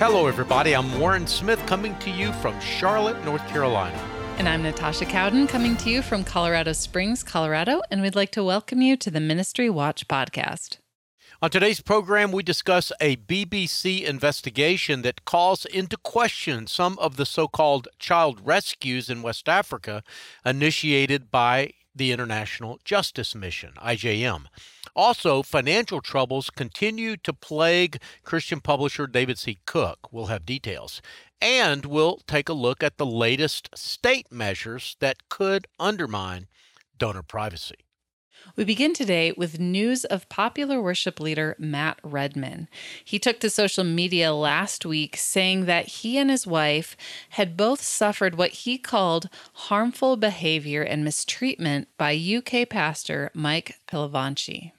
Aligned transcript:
Hello, 0.00 0.26
everybody. 0.26 0.74
I'm 0.74 0.98
Warren 0.98 1.26
Smith 1.26 1.58
coming 1.66 1.94
to 1.98 2.08
you 2.08 2.32
from 2.32 2.58
Charlotte, 2.58 3.22
North 3.22 3.46
Carolina. 3.48 3.98
And 4.38 4.48
I'm 4.48 4.62
Natasha 4.62 5.04
Cowden 5.04 5.46
coming 5.46 5.76
to 5.76 5.90
you 5.90 6.00
from 6.00 6.24
Colorado 6.24 6.72
Springs, 6.72 7.22
Colorado. 7.22 7.82
And 7.90 8.00
we'd 8.00 8.16
like 8.16 8.30
to 8.30 8.42
welcome 8.42 8.80
you 8.80 8.96
to 8.96 9.10
the 9.10 9.20
Ministry 9.20 9.68
Watch 9.68 10.08
podcast. 10.08 10.78
On 11.42 11.50
today's 11.50 11.82
program, 11.82 12.32
we 12.32 12.42
discuss 12.42 12.92
a 12.98 13.16
BBC 13.16 14.02
investigation 14.02 15.02
that 15.02 15.26
calls 15.26 15.66
into 15.66 15.98
question 15.98 16.66
some 16.66 16.98
of 16.98 17.18
the 17.18 17.26
so 17.26 17.46
called 17.46 17.86
child 17.98 18.40
rescues 18.42 19.10
in 19.10 19.20
West 19.20 19.50
Africa 19.50 20.02
initiated 20.46 21.30
by 21.30 21.74
the 21.94 22.10
International 22.10 22.80
Justice 22.86 23.34
Mission, 23.34 23.72
IJM. 23.76 24.46
Also, 25.02 25.42
financial 25.42 26.02
troubles 26.02 26.50
continue 26.50 27.16
to 27.16 27.32
plague 27.32 28.02
Christian 28.22 28.60
publisher 28.60 29.06
David 29.06 29.38
C. 29.38 29.58
Cook. 29.64 30.12
We'll 30.12 30.26
have 30.26 30.44
details. 30.44 31.00
And 31.40 31.86
we'll 31.86 32.18
take 32.26 32.50
a 32.50 32.52
look 32.52 32.82
at 32.82 32.98
the 32.98 33.06
latest 33.06 33.70
state 33.74 34.30
measures 34.30 34.98
that 35.00 35.30
could 35.30 35.66
undermine 35.78 36.48
donor 36.98 37.22
privacy. 37.22 37.86
We 38.56 38.64
begin 38.64 38.92
today 38.92 39.32
with 39.32 39.58
news 39.58 40.04
of 40.04 40.28
popular 40.28 40.82
worship 40.82 41.18
leader 41.18 41.56
Matt 41.58 41.98
Redman. 42.04 42.68
He 43.02 43.18
took 43.18 43.40
to 43.40 43.48
social 43.48 43.84
media 43.84 44.34
last 44.34 44.84
week 44.84 45.16
saying 45.16 45.64
that 45.64 45.86
he 45.86 46.18
and 46.18 46.28
his 46.28 46.46
wife 46.46 46.94
had 47.30 47.56
both 47.56 47.80
suffered 47.80 48.34
what 48.34 48.50
he 48.50 48.76
called 48.76 49.30
harmful 49.54 50.18
behavior 50.18 50.82
and 50.82 51.02
mistreatment 51.02 51.88
by 51.96 52.14
UK 52.14 52.68
pastor 52.68 53.30
Mike 53.32 53.76
Pilavachi. 53.88 54.72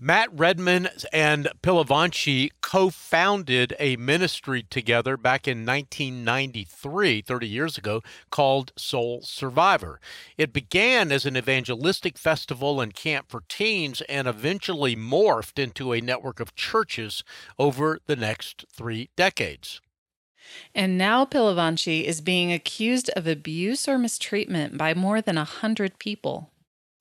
Matt 0.00 0.28
Redman 0.32 0.90
and 1.12 1.48
Pilavachi 1.60 2.50
co 2.60 2.88
founded 2.88 3.74
a 3.80 3.96
ministry 3.96 4.62
together 4.62 5.16
back 5.16 5.48
in 5.48 5.66
1993, 5.66 7.22
30 7.22 7.48
years 7.48 7.76
ago, 7.76 8.04
called 8.30 8.70
Soul 8.76 9.22
Survivor. 9.24 10.00
It 10.36 10.52
began 10.52 11.10
as 11.10 11.26
an 11.26 11.36
evangelistic 11.36 12.16
festival 12.16 12.80
and 12.80 12.94
camp 12.94 13.26
for 13.28 13.42
teens 13.48 14.00
and 14.02 14.28
eventually 14.28 14.94
morphed 14.94 15.58
into 15.58 15.92
a 15.92 16.00
network 16.00 16.38
of 16.38 16.54
churches 16.54 17.24
over 17.58 17.98
the 18.06 18.14
next 18.14 18.66
three 18.72 19.10
decades. 19.16 19.80
And 20.76 20.96
now 20.96 21.24
Pilavachi 21.24 22.04
is 22.04 22.20
being 22.20 22.52
accused 22.52 23.10
of 23.16 23.26
abuse 23.26 23.88
or 23.88 23.98
mistreatment 23.98 24.78
by 24.78 24.94
more 24.94 25.20
than 25.20 25.36
a 25.36 25.44
hundred 25.44 25.98
people. 25.98 26.52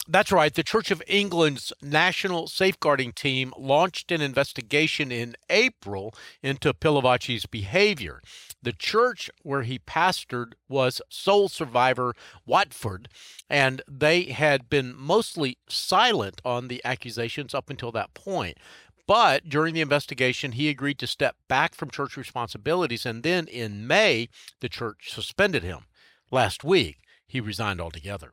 That's 0.10 0.32
right. 0.32 0.54
The 0.54 0.64
Church 0.64 0.90
of 0.90 1.04
England's 1.06 1.74
National 1.82 2.48
Safeguarding 2.48 3.12
Team 3.12 3.54
launched 3.58 4.10
an 4.10 4.22
investigation 4.22 5.12
in 5.12 5.36
April 5.50 6.14
into 6.42 6.74
Pilavachi's 6.74 7.46
behavior. 7.46 8.22
The 8.64 8.72
church 8.72 9.30
where 9.44 9.64
he 9.64 9.80
pastored 9.80 10.54
was 10.70 11.02
Soul 11.10 11.50
Survivor 11.50 12.14
Watford, 12.46 13.10
and 13.50 13.82
they 13.86 14.24
had 14.24 14.70
been 14.70 14.96
mostly 14.96 15.58
silent 15.68 16.40
on 16.46 16.70
the 16.70 16.82
accusations 16.86 17.54
up 17.54 17.70
until 17.70 17.92
that 17.92 18.14
point. 18.14 18.58
But 19.08 19.50
during 19.50 19.74
the 19.74 19.82
investigation, 19.82 20.54
he 20.54 20.70
agreed 20.70 21.00
to 21.00 21.08
step 21.08 21.36
back 21.50 21.76
from 21.76 21.92
church 21.92 22.16
responsibilities, 22.16 23.06
and 23.06 23.24
then 23.24 23.46
in 23.48 23.86
May, 23.86 24.30
the 24.62 24.70
church 24.70 25.12
suspended 25.12 25.64
him. 25.64 25.80
Last 26.32 26.64
week, 26.64 27.00
he 27.28 27.42
resigned 27.42 27.82
altogether. 27.82 28.32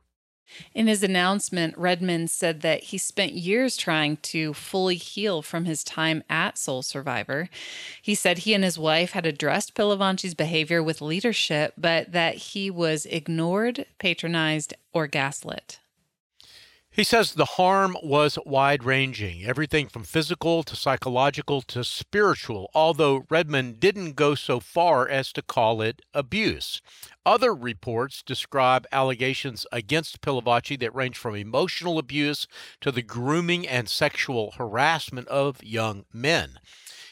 In 0.73 0.87
his 0.87 1.03
announcement, 1.03 1.77
Redman 1.77 2.27
said 2.27 2.61
that 2.61 2.85
he 2.85 2.97
spent 2.97 3.33
years 3.33 3.77
trying 3.77 4.17
to 4.17 4.53
fully 4.53 4.95
heal 4.95 5.41
from 5.41 5.65
his 5.65 5.83
time 5.83 6.23
at 6.29 6.57
Soul 6.57 6.81
Survivor. 6.81 7.49
He 8.01 8.15
said 8.15 8.39
he 8.39 8.53
and 8.53 8.63
his 8.63 8.79
wife 8.79 9.11
had 9.11 9.25
addressed 9.25 9.75
Pilavachi's 9.75 10.33
behavior 10.33 10.81
with 10.81 11.01
leadership, 11.01 11.73
but 11.77 12.11
that 12.11 12.35
he 12.35 12.69
was 12.69 13.05
ignored, 13.07 13.85
patronized, 13.99 14.73
or 14.93 15.07
gaslit. 15.07 15.79
He 16.95 17.03
says 17.03 17.33
the 17.33 17.43
harm 17.43 17.97
was 18.01 18.39
wide 18.45 18.85
ranging, 18.85 19.43
everything 19.43 19.89
from 19.89 20.05
physical 20.05 20.63
to 20.63 20.77
psychological 20.77 21.61
to 21.63 21.83
spiritual, 21.83 22.71
although 22.73 23.25
Redman 23.29 23.73
didn't 23.73 24.13
go 24.13 24.33
so 24.33 24.61
far 24.61 25.05
as 25.09 25.33
to 25.33 25.41
call 25.41 25.81
it 25.81 26.01
abuse. 26.13 26.81
Other 27.25 27.55
reports 27.55 28.21
describe 28.21 28.85
allegations 28.91 29.65
against 29.71 30.21
Pilavachi 30.21 30.79
that 30.79 30.93
range 30.93 31.17
from 31.17 31.35
emotional 31.35 31.97
abuse 31.97 32.45
to 32.81 32.91
the 32.91 33.01
grooming 33.01 33.67
and 33.67 33.89
sexual 33.89 34.51
harassment 34.57 35.27
of 35.29 35.63
young 35.63 36.05
men. 36.13 36.59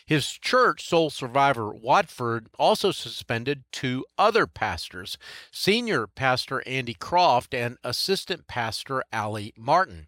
His 0.06 0.34
church, 0.34 0.88
Soul 0.88 1.10
Survivor 1.10 1.74
Watford, 1.74 2.48
also 2.60 2.92
suspended 2.92 3.64
two 3.72 4.06
other 4.18 4.46
pastors 4.46 5.18
senior 5.52 6.08
pastor 6.08 6.62
Andy 6.68 6.94
Croft 6.94 7.54
and 7.54 7.78
assistant 7.84 8.46
pastor 8.46 9.04
Ali 9.12 9.54
Martin 9.58 10.08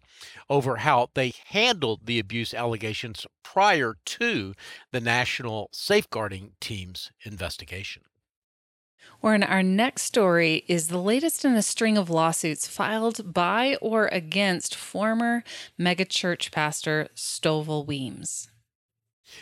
over 0.50 0.76
how 0.76 1.08
they 1.14 1.32
handled 1.46 2.06
the 2.06 2.18
abuse 2.18 2.52
allegations 2.54 3.26
prior 3.42 3.96
to 4.04 4.54
the 4.92 5.00
National 5.00 5.68
Safeguarding 5.72 6.52
Team's 6.60 7.10
investigation. 7.24 8.02
Warren, 9.22 9.42
our 9.42 9.62
next 9.62 10.02
story 10.02 10.64
is 10.68 10.88
the 10.88 10.98
latest 10.98 11.44
in 11.44 11.54
a 11.54 11.62
string 11.62 11.96
of 11.98 12.10
lawsuits 12.10 12.66
filed 12.66 13.32
by 13.32 13.76
or 13.80 14.08
against 14.08 14.74
former 14.74 15.42
megachurch 15.78 16.52
pastor 16.52 17.08
Stovall 17.14 17.86
Weems. 17.86 18.48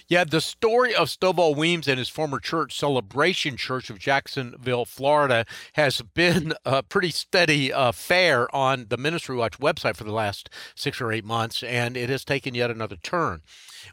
Yeah, 0.08 0.24
the 0.24 0.40
story 0.40 0.94
of 0.94 1.08
Stovall 1.08 1.56
Weems 1.56 1.88
and 1.88 1.98
his 1.98 2.08
former 2.08 2.38
church, 2.38 2.78
Celebration 2.78 3.56
Church 3.56 3.90
of 3.90 3.98
Jacksonville, 3.98 4.84
Florida, 4.84 5.44
has 5.74 6.02
been 6.02 6.54
a 6.64 6.82
pretty 6.82 7.10
steady 7.10 7.70
affair 7.70 8.54
uh, 8.54 8.56
on 8.56 8.86
the 8.88 8.96
Ministry 8.96 9.36
Watch 9.36 9.58
website 9.58 9.96
for 9.96 10.04
the 10.04 10.12
last 10.12 10.48
six 10.74 11.00
or 11.00 11.12
eight 11.12 11.24
months, 11.24 11.62
and 11.62 11.96
it 11.96 12.08
has 12.08 12.24
taken 12.24 12.54
yet 12.54 12.70
another 12.70 12.96
turn. 12.96 13.42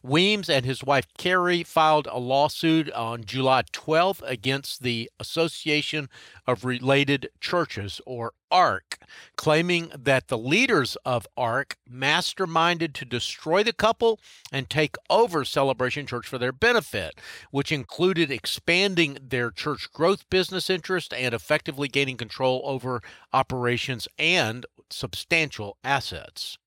Weems 0.03 0.49
and 0.49 0.65
his 0.65 0.83
wife 0.83 1.07
Carrie 1.17 1.63
filed 1.63 2.07
a 2.09 2.19
lawsuit 2.19 2.91
on 2.93 3.25
July 3.25 3.63
12th 3.73 4.21
against 4.23 4.83
the 4.83 5.09
Association 5.19 6.09
of 6.47 6.65
Related 6.65 7.29
Churches, 7.39 7.99
or 8.05 8.33
ARC, 8.51 8.97
claiming 9.35 9.91
that 9.97 10.27
the 10.27 10.37
leaders 10.37 10.97
of 11.05 11.27
ARC 11.37 11.77
masterminded 11.89 12.93
to 12.93 13.05
destroy 13.05 13.63
the 13.63 13.73
couple 13.73 14.19
and 14.51 14.69
take 14.69 14.95
over 15.09 15.43
Celebration 15.45 16.05
Church 16.05 16.27
for 16.27 16.37
their 16.37 16.51
benefit, 16.51 17.15
which 17.51 17.71
included 17.71 18.29
expanding 18.31 19.17
their 19.21 19.51
church 19.51 19.91
growth 19.93 20.29
business 20.29 20.69
interest 20.69 21.13
and 21.13 21.33
effectively 21.33 21.87
gaining 21.87 22.17
control 22.17 22.61
over 22.65 23.01
operations 23.33 24.07
and 24.17 24.65
substantial 24.89 25.77
assets. 25.83 26.57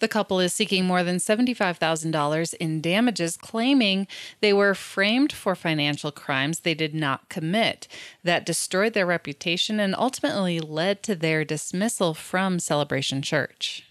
The 0.00 0.08
couple 0.08 0.40
is 0.40 0.52
seeking 0.52 0.86
more 0.86 1.02
than 1.02 1.16
$75,000 1.16 2.54
in 2.54 2.80
damages, 2.80 3.36
claiming 3.36 4.06
they 4.40 4.52
were 4.52 4.74
framed 4.74 5.32
for 5.32 5.54
financial 5.54 6.10
crimes 6.10 6.60
they 6.60 6.74
did 6.74 6.94
not 6.94 7.28
commit 7.28 7.86
that 8.24 8.46
destroyed 8.46 8.94
their 8.94 9.06
reputation 9.06 9.78
and 9.78 9.94
ultimately 9.94 10.58
led 10.58 11.02
to 11.04 11.14
their 11.14 11.44
dismissal 11.44 12.14
from 12.14 12.58
Celebration 12.58 13.20
Church. 13.20 13.84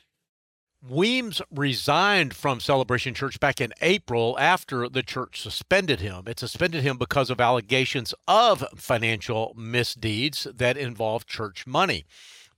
Weems 0.87 1.41
resigned 1.51 2.33
from 2.33 2.61
Celebration 2.61 3.13
Church 3.13 3.39
back 3.39 3.59
in 3.59 3.73
April 3.81 4.37
after 4.39 4.87
the 4.87 5.03
church 5.03 5.41
suspended 5.41 5.99
him. 5.99 6.23
It 6.25 6.39
suspended 6.39 6.83
him 6.83 6.97
because 6.97 7.29
of 7.29 7.41
allegations 7.41 8.13
of 8.29 8.65
financial 8.77 9.53
misdeeds 9.57 10.47
that 10.55 10.77
involved 10.77 11.27
church 11.27 11.67
money. 11.67 12.05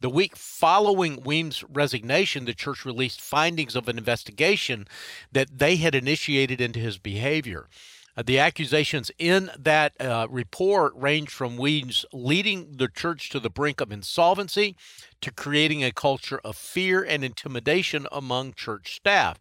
The 0.02 0.10
week 0.10 0.36
following 0.36 1.22
Weems' 1.22 1.64
resignation, 1.70 2.46
the 2.46 2.56
church 2.56 2.86
released 2.86 3.22
findings 3.22 3.76
of 3.76 3.88
an 3.88 4.00
investigation 4.00 4.88
that 5.32 5.60
they 5.60 5.76
had 5.76 5.94
initiated 5.94 6.60
into 6.60 6.80
his 6.80 6.98
behavior. 6.98 7.70
Uh, 8.18 8.24
the 8.26 8.40
accusations 8.40 9.12
in 9.20 9.52
that 9.60 9.94
uh, 10.02 10.26
report 10.28 10.94
range 10.96 11.30
from 11.30 11.56
Weems 11.56 12.04
leading 12.12 12.78
the 12.78 12.88
church 12.88 13.30
to 13.30 13.40
the 13.40 13.52
brink 13.52 13.80
of 13.80 13.92
insolvency 13.92 14.76
to 15.22 15.32
creating 15.32 15.84
a 15.84 15.92
culture 15.92 16.42
of 16.44 16.56
fear 16.56 17.04
and 17.04 17.24
intimidation 17.24 18.08
among 18.12 18.56
church 18.56 18.96
staff. 18.96 19.40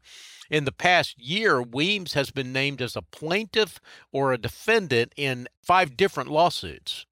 In 0.50 0.66
the 0.66 0.72
past 0.72 1.18
year, 1.18 1.62
Weems 1.62 2.12
has 2.12 2.30
been 2.30 2.52
named 2.52 2.82
as 2.82 2.96
a 2.96 3.02
plaintiff 3.02 3.80
or 4.12 4.34
a 4.34 4.38
defendant 4.38 5.14
in 5.16 5.48
five 5.62 5.96
different 5.96 6.30
lawsuits. 6.30 7.06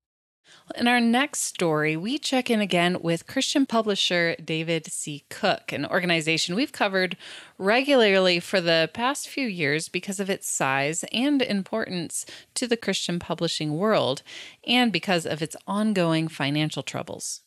In 0.77 0.87
our 0.87 1.01
next 1.01 1.41
story, 1.41 1.97
we 1.97 2.19
check 2.19 2.51
in 2.51 2.61
again 2.61 2.99
with 3.01 3.27
Christian 3.27 3.65
publisher 3.65 4.37
David 4.37 4.87
C. 4.87 5.25
Cook, 5.31 5.73
an 5.73 5.87
organization 5.87 6.55
we've 6.55 6.73
covered 6.73 7.17
regularly 7.57 8.39
for 8.39 8.61
the 8.61 8.91
past 8.93 9.29
few 9.29 9.47
years 9.47 9.89
because 9.89 10.21
of 10.21 10.29
its 10.29 10.51
size 10.51 11.05
and 11.13 11.41
importance 11.41 12.27
to 12.55 12.67
the 12.67 12.77
Christian 12.77 13.19
publishing 13.19 13.79
world, 13.79 14.23
and 14.67 14.93
because 14.93 15.25
of 15.25 15.41
its 15.41 15.57
ongoing 15.67 16.29
financial 16.29 16.83
troubles. 16.83 17.43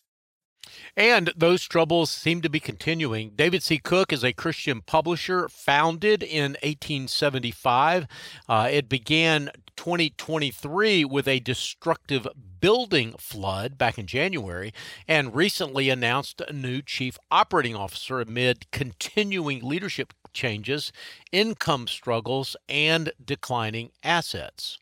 And 0.95 1.31
those 1.35 1.63
troubles 1.63 2.09
seem 2.09 2.41
to 2.41 2.49
be 2.49 2.59
continuing. 2.59 3.31
David 3.35 3.61
C. 3.61 3.77
Cook 3.77 4.11
is 4.11 4.23
a 4.23 4.33
Christian 4.33 4.81
publisher 4.81 5.47
founded 5.49 6.23
in 6.23 6.53
1875. 6.63 8.07
Uh, 8.47 8.69
it 8.71 8.89
began 8.89 9.51
2023 9.75 11.05
with 11.05 11.27
a 11.27 11.39
destructive 11.39 12.27
building 12.61 13.13
flood 13.17 13.77
back 13.77 13.97
in 13.97 14.07
January 14.07 14.73
and 15.07 15.35
recently 15.35 15.89
announced 15.89 16.39
a 16.41 16.53
new 16.53 16.81
chief 16.81 17.17
operating 17.29 17.75
officer 17.75 18.21
amid 18.21 18.71
continuing 18.71 19.59
leadership 19.61 20.13
changes, 20.31 20.93
income 21.31 21.87
struggles, 21.87 22.55
and 22.69 23.11
declining 23.23 23.91
assets. 24.03 24.77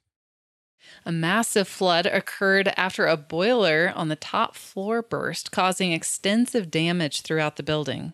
A 1.06 1.12
massive 1.12 1.68
flood 1.68 2.06
occurred 2.06 2.74
after 2.76 3.06
a 3.06 3.18
boiler 3.18 3.92
on 3.96 4.10
the 4.10 4.16
top 4.16 4.56
floor 4.56 5.02
burst, 5.02 5.52
causing 5.52 5.92
extensive 5.92 6.70
damage 6.70 7.22
throughout 7.22 7.56
the 7.56 7.64
building. 7.64 8.14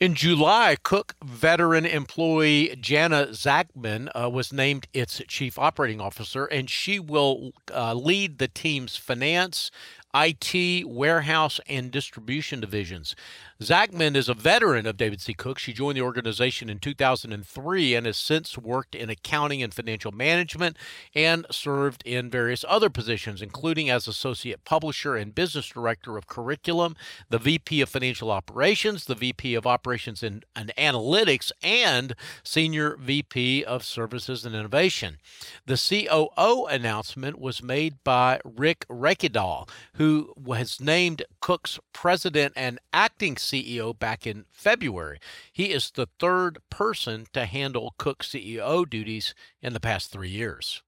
In 0.00 0.14
July, 0.14 0.76
Cook 0.82 1.14
veteran 1.24 1.86
employee 1.86 2.76
Jana 2.80 3.28
Zagman 3.28 4.10
uh, 4.14 4.28
was 4.28 4.52
named 4.52 4.86
its 4.92 5.22
chief 5.28 5.58
operating 5.58 6.00
officer, 6.00 6.46
and 6.46 6.68
she 6.68 6.98
will 6.98 7.52
uh, 7.72 7.94
lead 7.94 8.38
the 8.38 8.48
team's 8.48 8.96
finance, 8.96 9.70
IT, 10.14 10.88
warehouse, 10.88 11.60
and 11.68 11.90
distribution 11.90 12.60
divisions. 12.60 13.14
Zachman 13.62 14.16
is 14.16 14.28
a 14.28 14.34
veteran 14.34 14.84
of 14.84 14.96
David 14.96 15.20
C. 15.20 15.32
Cook. 15.32 15.60
She 15.60 15.72
joined 15.72 15.96
the 15.96 16.02
organization 16.02 16.68
in 16.68 16.80
2003 16.80 17.94
and 17.94 18.04
has 18.04 18.16
since 18.16 18.58
worked 18.58 18.96
in 18.96 19.08
accounting 19.08 19.62
and 19.62 19.72
financial 19.72 20.10
management 20.10 20.76
and 21.14 21.46
served 21.52 22.02
in 22.04 22.28
various 22.28 22.64
other 22.68 22.90
positions, 22.90 23.40
including 23.40 23.88
as 23.88 24.08
associate 24.08 24.64
publisher 24.64 25.14
and 25.14 25.36
business 25.36 25.68
director 25.68 26.16
of 26.16 26.26
curriculum, 26.26 26.96
the 27.30 27.38
VP 27.38 27.80
of 27.80 27.88
financial 27.88 28.32
operations, 28.32 29.04
the 29.04 29.14
VP 29.14 29.54
of 29.54 29.68
operations 29.68 30.24
and, 30.24 30.44
and 30.56 30.72
analytics, 30.76 31.52
and 31.62 32.16
senior 32.42 32.96
VP 32.96 33.62
of 33.64 33.84
services 33.84 34.44
and 34.44 34.56
innovation. 34.56 35.18
The 35.64 35.76
COO 35.76 36.66
announcement 36.66 37.38
was 37.38 37.62
made 37.62 38.02
by 38.02 38.40
Rick 38.44 38.84
Rekedal, 38.88 39.68
who 39.94 40.34
was 40.36 40.80
named 40.80 41.22
Cook's 41.40 41.78
president 41.92 42.52
and 42.56 42.80
acting 42.92 43.36
CEO 43.44 43.96
back 43.98 44.26
in 44.26 44.44
February. 44.50 45.18
He 45.52 45.72
is 45.72 45.90
the 45.90 46.08
third 46.18 46.58
person 46.70 47.26
to 47.32 47.46
handle 47.46 47.94
Cook 47.98 48.22
CEO 48.22 48.88
duties 48.88 49.34
in 49.62 49.72
the 49.72 49.80
past 49.80 50.10
three 50.10 50.30
years. 50.30 50.82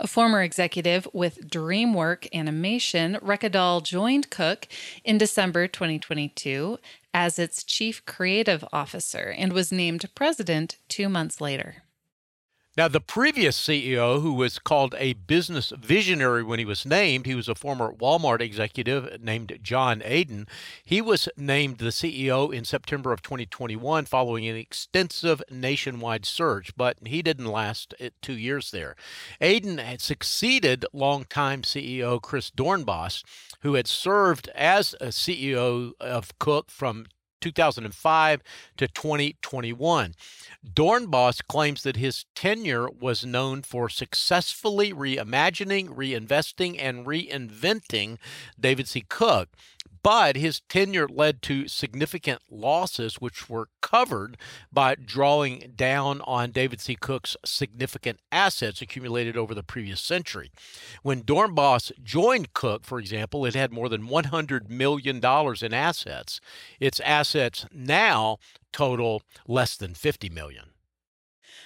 A 0.00 0.06
former 0.06 0.42
executive 0.42 1.08
with 1.12 1.50
DreamWork 1.50 2.32
Animation, 2.32 3.18
Rekedal 3.20 3.82
joined 3.82 4.30
Cook 4.30 4.68
in 5.02 5.18
December 5.18 5.66
2022 5.66 6.78
as 7.12 7.36
its 7.36 7.64
chief 7.64 8.04
creative 8.06 8.64
officer 8.72 9.34
and 9.36 9.52
was 9.52 9.72
named 9.72 10.08
president 10.14 10.76
two 10.88 11.08
months 11.08 11.40
later. 11.40 11.82
Now, 12.78 12.86
the 12.86 13.00
previous 13.00 13.60
CEO, 13.60 14.22
who 14.22 14.34
was 14.34 14.60
called 14.60 14.94
a 14.98 15.14
business 15.14 15.72
visionary 15.76 16.44
when 16.44 16.60
he 16.60 16.64
was 16.64 16.86
named, 16.86 17.26
he 17.26 17.34
was 17.34 17.48
a 17.48 17.56
former 17.56 17.92
Walmart 17.92 18.40
executive 18.40 19.20
named 19.20 19.58
John 19.64 20.00
Aden. 20.04 20.46
He 20.84 21.00
was 21.00 21.28
named 21.36 21.78
the 21.78 21.86
CEO 21.86 22.54
in 22.54 22.64
September 22.64 23.12
of 23.12 23.20
2021 23.20 24.04
following 24.04 24.46
an 24.46 24.54
extensive 24.54 25.42
nationwide 25.50 26.24
search, 26.24 26.70
but 26.76 26.98
he 27.04 27.20
didn't 27.20 27.46
last 27.46 27.94
two 28.22 28.38
years 28.38 28.70
there. 28.70 28.94
Aden 29.40 29.78
had 29.78 30.00
succeeded 30.00 30.86
longtime 30.92 31.62
CEO 31.62 32.22
Chris 32.22 32.48
Doornbos, 32.48 33.24
who 33.62 33.74
had 33.74 33.88
served 33.88 34.50
as 34.54 34.94
a 35.00 35.08
CEO 35.08 35.94
of 35.98 36.38
Cook 36.38 36.70
from 36.70 37.06
2005 37.40 38.42
to 38.76 38.88
2021. 38.88 40.14
Doornbos 40.74 41.40
claims 41.48 41.82
that 41.82 41.96
his 41.96 42.24
tenure 42.34 42.88
was 42.88 43.24
known 43.24 43.62
for 43.62 43.88
successfully 43.88 44.92
reimagining, 44.92 45.88
reinvesting, 45.88 46.76
and 46.78 47.06
reinventing 47.06 48.18
David 48.58 48.88
C. 48.88 49.04
Cook 49.08 49.48
but 50.02 50.36
his 50.36 50.60
tenure 50.68 51.08
led 51.08 51.42
to 51.42 51.68
significant 51.68 52.40
losses, 52.50 53.16
which 53.16 53.50
were 53.50 53.68
covered 53.80 54.36
by 54.72 54.94
drawing 54.94 55.72
down 55.76 56.20
on 56.22 56.50
David 56.50 56.80
C. 56.80 56.94
Cook's 56.94 57.36
significant 57.44 58.20
assets 58.32 58.80
accumulated 58.80 59.36
over 59.36 59.54
the 59.54 59.62
previous 59.62 60.00
century. 60.00 60.50
When 61.02 61.22
Doornbos 61.22 61.92
joined 62.02 62.52
Cook, 62.54 62.84
for 62.84 62.98
example, 62.98 63.44
it 63.44 63.54
had 63.54 63.72
more 63.72 63.88
than 63.88 64.08
$100 64.08 64.68
million 64.68 65.16
in 65.18 65.74
assets. 65.74 66.40
Its 66.80 67.00
assets 67.00 67.66
now 67.72 68.38
total 68.72 69.22
less 69.46 69.76
than 69.76 69.92
$50 69.94 70.32
million. 70.32 70.70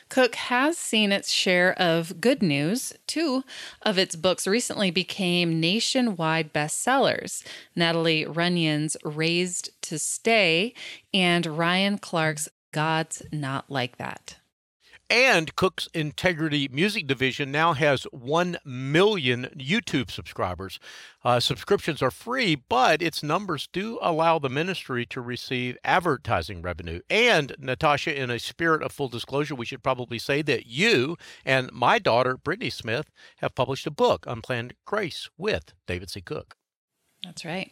Cook 0.08 0.34
has 0.34 0.76
seen 0.76 1.12
its 1.12 1.30
share 1.30 1.72
of 1.80 2.20
good 2.20 2.42
news. 2.42 2.92
Two 3.06 3.44
of 3.80 3.98
its 3.98 4.14
books 4.14 4.46
recently 4.46 4.90
became 4.90 5.60
nationwide 5.60 6.52
bestsellers 6.52 7.42
Natalie 7.74 8.26
Runion's 8.26 8.96
Raised 9.04 9.70
to 9.82 9.98
Stay 9.98 10.74
and 11.14 11.46
Ryan 11.46 11.98
Clark's 11.98 12.48
God's 12.72 13.22
Not 13.32 13.70
Like 13.70 13.96
That. 13.96 14.36
And 15.12 15.54
Cook's 15.56 15.90
Integrity 15.92 16.68
Music 16.72 17.06
Division 17.06 17.52
now 17.52 17.74
has 17.74 18.04
1 18.12 18.56
million 18.64 19.50
YouTube 19.54 20.10
subscribers. 20.10 20.80
Uh, 21.22 21.38
subscriptions 21.38 22.00
are 22.00 22.10
free, 22.10 22.54
but 22.54 23.02
its 23.02 23.22
numbers 23.22 23.68
do 23.74 23.98
allow 24.00 24.38
the 24.38 24.48
ministry 24.48 25.04
to 25.04 25.20
receive 25.20 25.76
advertising 25.84 26.62
revenue. 26.62 27.00
And, 27.10 27.54
Natasha, 27.58 28.18
in 28.18 28.30
a 28.30 28.38
spirit 28.38 28.82
of 28.82 28.90
full 28.90 29.08
disclosure, 29.08 29.54
we 29.54 29.66
should 29.66 29.82
probably 29.82 30.18
say 30.18 30.40
that 30.40 30.64
you 30.64 31.18
and 31.44 31.70
my 31.72 31.98
daughter, 31.98 32.38
Brittany 32.38 32.70
Smith, 32.70 33.10
have 33.36 33.54
published 33.54 33.86
a 33.86 33.90
book, 33.90 34.24
Unplanned 34.26 34.72
Grace, 34.86 35.28
with 35.36 35.74
David 35.86 36.08
C. 36.08 36.22
Cook. 36.22 36.56
That's 37.24 37.44
right. 37.44 37.70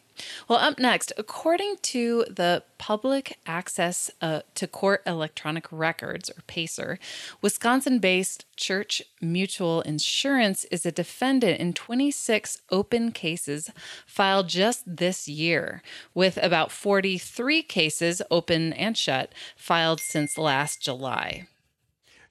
Well, 0.49 0.59
up 0.61 0.79
next, 0.79 1.13
according 1.17 1.77
to 1.83 2.25
the 2.29 2.63
Public 2.79 3.39
Access 3.47 4.11
uh, 4.21 4.43
to 4.55 4.69
Court 4.69 5.03
Electronic 5.07 5.67
Records, 5.73 6.31
or 6.31 6.43
PACER, 6.47 6.99
Wisconsin 7.43 7.99
based 7.99 8.45
Church 8.57 9.03
Mutual 9.21 9.81
Insurance 9.81 10.65
is 10.67 10.87
a 10.87 10.93
defendant 10.93 11.59
in 11.59 11.73
26 11.73 12.61
open 12.71 13.11
cases 13.11 13.71
filed 14.07 14.49
just 14.49 14.85
this 14.87 15.27
year, 15.27 15.83
with 16.15 16.37
about 16.41 16.71
43 16.71 17.63
cases, 17.63 18.23
open 18.31 18.73
and 18.75 18.97
shut, 18.97 19.33
filed 19.57 20.01
since 20.01 20.39
last 20.39 20.81
July. 20.81 21.49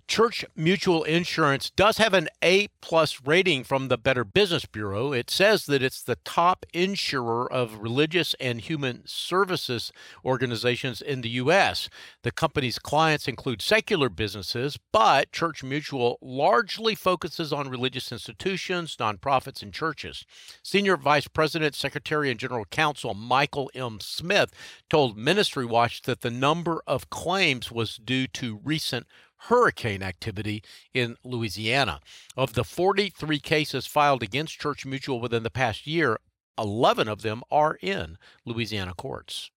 Church 0.09 0.44
Mutual 0.56 1.03
Insurance 1.03 1.69
does 1.69 2.00
have 2.00 2.15
an 2.15 2.29
A 2.43 2.69
plus 2.81 3.22
rating 3.27 3.63
from 3.63 3.89
the 3.89 3.98
Better 3.98 4.24
Business 4.24 4.65
Bureau. 4.65 5.13
It 5.13 5.29
says 5.29 5.67
that 5.67 5.84
it's 5.84 6.01
the 6.01 6.17
top 6.25 6.65
insurer 6.74 7.50
of 7.53 7.77
religious 7.77 8.34
and 8.39 8.60
human 8.60 9.03
services 9.05 9.91
organizations 10.25 11.00
in 11.00 11.22
the 11.22 11.29
U.S. 11.29 11.91
The 12.24 12.31
company's 12.31 12.79
clients 12.79 13.27
include 13.27 13.62
secular 13.62 14.10
businesses, 14.10 14.79
but 14.91 15.31
Church 15.31 15.63
Mutual 15.63 16.17
largely 16.24 16.95
focuses 16.95 17.53
on 17.53 17.69
religious 17.69 18.12
institutions, 18.12 18.98
nonprofits, 19.00 19.62
and 19.62 19.72
churches. 19.72 20.25
Senior 20.63 20.98
Vice 20.98 21.27
President, 21.27 21.75
Secretary, 21.75 22.31
and 22.31 22.39
General 22.39 22.65
Counsel 22.65 23.13
Michael 23.13 23.69
M. 23.75 24.00
Smith 24.01 24.51
told 24.89 25.19
Ministry 25.19 25.67
Watch 25.67 26.01
that 26.01 26.22
the 26.22 26.31
number 26.31 26.81
of 26.88 27.12
claims 27.12 27.72
was 27.72 27.98
due 27.98 28.25
to 28.25 28.60
recent 28.63 29.05
hurricane 29.43 30.03
activity 30.03 30.63
in 30.93 31.17
Louisiana. 31.24 32.00
Of 32.36 32.53
the 32.53 32.63
43 32.63 33.39
cases 33.39 33.88
filed 33.88 34.24
against 34.24 34.60
Church 34.60 34.86
Mutual 34.86 35.19
within 35.19 35.43
the 35.43 35.50
past 35.50 35.88
year, 35.88 36.19
11 36.58 37.08
of 37.08 37.22
them 37.22 37.41
are 37.50 37.77
in 37.81 38.17
Louisiana 38.46 38.93
courts. 38.93 39.50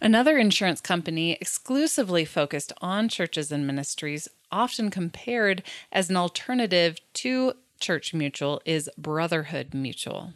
Another 0.00 0.38
insurance 0.38 0.80
company 0.80 1.32
exclusively 1.40 2.24
focused 2.24 2.72
on 2.80 3.08
churches 3.08 3.50
and 3.50 3.66
ministries, 3.66 4.28
often 4.50 4.90
compared 4.90 5.62
as 5.92 6.10
an 6.10 6.16
alternative 6.16 6.98
to 7.14 7.54
Church 7.80 8.12
Mutual, 8.14 8.60
is 8.64 8.90
Brotherhood 8.98 9.74
Mutual. 9.74 10.32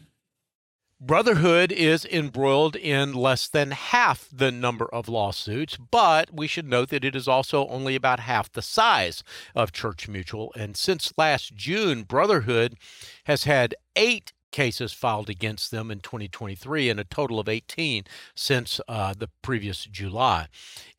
Brotherhood 1.05 1.73
is 1.73 2.05
embroiled 2.05 2.77
in 2.77 3.13
less 3.13 3.49
than 3.49 3.73
half 3.73 4.29
the 4.33 4.53
number 4.53 4.87
of 4.95 5.09
lawsuits, 5.09 5.77
but 5.77 6.33
we 6.33 6.47
should 6.47 6.69
note 6.69 6.91
that 6.91 7.05
it 7.05 7.17
is 7.17 7.27
also 7.27 7.67
only 7.67 7.97
about 7.97 8.21
half 8.21 8.53
the 8.53 8.63
size 8.63 9.25
of 9.53 9.73
Church 9.73 10.07
Mutual. 10.07 10.53
And 10.57 10.77
since 10.77 11.13
last 11.19 11.57
June, 11.57 12.05
Brotherhood 12.05 12.77
has 13.25 13.43
had 13.43 13.75
eight 13.97 14.33
cases 14.53 14.93
filed 14.93 15.29
against 15.29 15.71
them 15.71 15.91
in 15.91 15.99
2023 16.01 16.89
and 16.89 17.01
a 17.01 17.05
total 17.05 17.41
of 17.41 17.49
18 17.49 18.05
since 18.35 18.81
uh, 18.87 19.15
the 19.17 19.29
previous 19.43 19.85
July. 19.87 20.47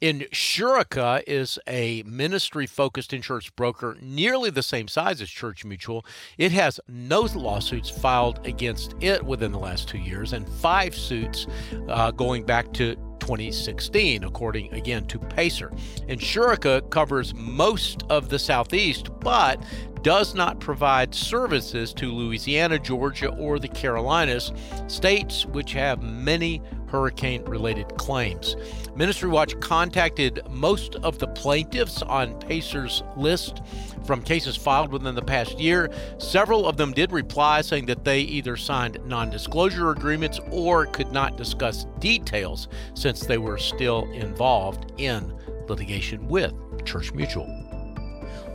Insurica 0.02 1.24
is 1.26 1.58
a 1.66 2.04
ministry 2.04 2.68
focused 2.68 3.14
insurance 3.14 3.50
broker 3.50 3.96
nearly 4.02 4.50
the 4.50 4.64
same 4.64 4.90
size 4.90 5.22
as 5.22 5.30
Church 5.30 5.64
Mutual. 5.64 6.06
It 6.38 6.52
has 6.52 6.80
no 6.88 7.22
lawsuits 7.22 7.90
filed 7.90 8.46
against 8.46 8.96
it 9.00 9.24
within 9.24 9.52
the 9.54 9.60
last 9.60 9.88
two 9.88 10.00
years 10.00 10.34
and 10.34 10.50
five 10.50 10.94
suits 10.96 11.48
uh, 11.88 12.12
going 12.12 12.44
back 12.44 12.74
to 12.74 12.98
2016, 13.24 14.26
according 14.26 14.74
again 14.74 15.06
to 15.06 15.18
Pacer. 15.18 15.72
Insurica 16.10 16.90
covers 16.90 17.34
most 17.34 18.04
of 18.10 18.28
the 18.28 18.38
Southeast, 18.38 19.08
but 19.22 19.64
does 20.02 20.36
not 20.36 20.60
provide 20.60 21.16
services 21.16 21.94
to 21.94 22.12
Louisiana, 22.12 22.78
Georgia, 22.78 23.30
or 23.38 23.60
the 23.60 23.70
Carolinas, 23.70 24.52
states 24.88 25.46
which 25.46 25.72
have 25.72 26.04
many 26.04 26.62
hurricane 26.94 27.44
related 27.46 27.98
claims. 27.98 28.56
Ministry 28.96 29.28
Watch 29.28 29.60
contacted 29.60 30.42
most 30.52 30.96
of 30.98 31.18
the 31.18 31.28
plaintiffs 31.28 32.04
on 32.04 32.40
Pacer's 32.40 33.02
list 33.18 33.64
from 34.06 34.22
cases 34.22 34.56
filed 34.56 34.94
within 34.94 35.16
the 35.16 35.22
past 35.24 35.60
year. 35.60 35.92
Several 36.20 36.68
of 36.68 36.78
them 36.78 36.94
did 36.94 37.12
reply 37.12 37.62
saying 37.62 37.88
that 37.88 38.06
they 38.06 38.20
either 38.20 38.56
signed 38.56 39.00
non 39.06 39.32
disclosure 39.32 39.90
agreements 39.90 40.40
or 40.52 40.86
could 40.86 41.12
not 41.12 41.36
discuss 41.36 41.88
details 41.98 42.68
since 42.94 43.22
they 43.22 43.40
were 43.40 43.58
still 43.58 44.04
involved 44.12 44.94
in 45.00 45.34
litigation 45.68 46.28
with 46.28 46.54
Church 46.86 47.12
Mutual. 47.12 47.63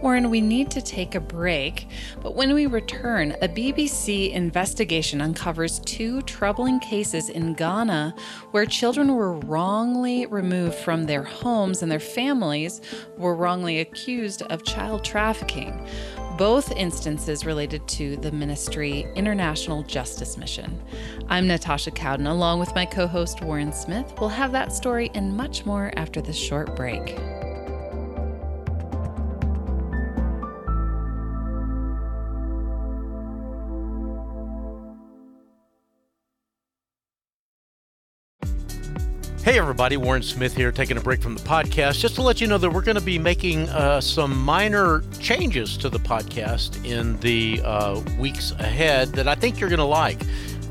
Warren, 0.02 0.30
we 0.30 0.40
need 0.40 0.70
to 0.70 0.80
take 0.80 1.16
a 1.16 1.20
break, 1.20 1.88
but 2.22 2.36
when 2.36 2.54
we 2.54 2.66
return, 2.66 3.32
a 3.42 3.48
BBC 3.48 4.30
investigation 4.30 5.20
uncovers 5.20 5.80
two 5.80 6.22
troubling 6.22 6.78
cases 6.78 7.28
in 7.28 7.54
Ghana 7.54 8.14
where 8.52 8.64
children 8.64 9.16
were 9.16 9.32
wrongly 9.32 10.26
removed 10.26 10.76
from 10.76 11.06
their 11.06 11.24
homes 11.24 11.82
and 11.82 11.90
their 11.90 11.98
families 11.98 12.80
were 13.16 13.34
wrongly 13.34 13.80
accused 13.80 14.42
of 14.42 14.62
child 14.62 15.04
trafficking. 15.04 15.84
Both 16.38 16.70
instances 16.76 17.44
related 17.44 17.86
to 17.88 18.16
the 18.18 18.30
ministry 18.30 19.04
International 19.16 19.82
Justice 19.82 20.36
Mission. 20.36 20.80
I'm 21.28 21.48
Natasha 21.48 21.90
Cowden, 21.90 22.28
along 22.28 22.60
with 22.60 22.72
my 22.76 22.86
co 22.86 23.08
host 23.08 23.42
Warren 23.42 23.72
Smith. 23.72 24.14
We'll 24.20 24.28
have 24.28 24.52
that 24.52 24.72
story 24.72 25.10
and 25.14 25.36
much 25.36 25.66
more 25.66 25.92
after 25.96 26.20
this 26.20 26.38
short 26.38 26.76
break. 26.76 27.18
Hey, 39.48 39.58
everybody, 39.58 39.96
Warren 39.96 40.22
Smith 40.22 40.54
here, 40.54 40.70
taking 40.70 40.98
a 40.98 41.00
break 41.00 41.22
from 41.22 41.34
the 41.34 41.40
podcast 41.40 42.00
just 42.00 42.16
to 42.16 42.22
let 42.22 42.38
you 42.38 42.46
know 42.46 42.58
that 42.58 42.68
we're 42.68 42.82
going 42.82 42.98
to 42.98 43.00
be 43.00 43.18
making 43.18 43.66
uh, 43.70 43.98
some 43.98 44.38
minor 44.38 45.02
changes 45.20 45.78
to 45.78 45.88
the 45.88 45.98
podcast 45.98 46.84
in 46.84 47.18
the 47.20 47.62
uh, 47.64 47.98
weeks 48.18 48.50
ahead 48.58 49.08
that 49.12 49.26
I 49.26 49.34
think 49.34 49.58
you're 49.58 49.70
going 49.70 49.78
to 49.78 49.84
like. 49.84 50.20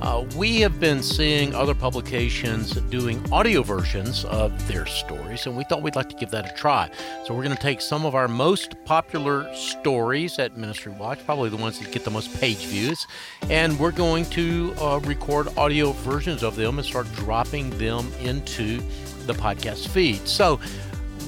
Uh, 0.02 0.24
we 0.36 0.62
have 0.62 0.80
been 0.80 1.02
seeing 1.02 1.56
other 1.56 1.74
publications 1.74 2.74
doing 2.92 3.20
audio 3.32 3.64
versions 3.64 4.26
of 4.26 4.68
their 4.68 4.86
stories, 4.86 5.48
and 5.48 5.58
we 5.58 5.64
thought 5.64 5.82
we'd 5.82 5.96
like 5.96 6.08
to 6.08 6.16
give 6.16 6.30
that 6.30 6.52
a 6.52 6.56
try. 6.56 6.88
So, 7.26 7.34
we're 7.34 7.42
going 7.42 7.56
to 7.56 7.62
take 7.62 7.82
some 7.82 8.06
of 8.06 8.14
our 8.14 8.28
most 8.28 8.76
popular 8.86 9.52
stories 9.56 10.38
at 10.38 10.56
Ministry 10.56 10.92
Watch, 10.92 11.26
probably 11.26 11.50
the 11.50 11.58
ones 11.58 11.80
that 11.80 11.92
get 11.92 12.04
the 12.04 12.12
most 12.12 12.40
page 12.40 12.66
views, 12.66 13.08
and 13.50 13.78
we're 13.80 13.92
going 13.92 14.26
to 14.26 14.76
uh, 14.80 15.00
record 15.04 15.48
audio 15.58 15.94
versions 15.94 16.44
of 16.44 16.56
them 16.56 16.78
and 16.78 16.86
start 16.86 17.12
dropping 17.14 17.72
them 17.80 18.12
into 18.22 18.80
the 19.26 19.34
podcast 19.34 19.88
feed. 19.88 20.28
So, 20.28 20.60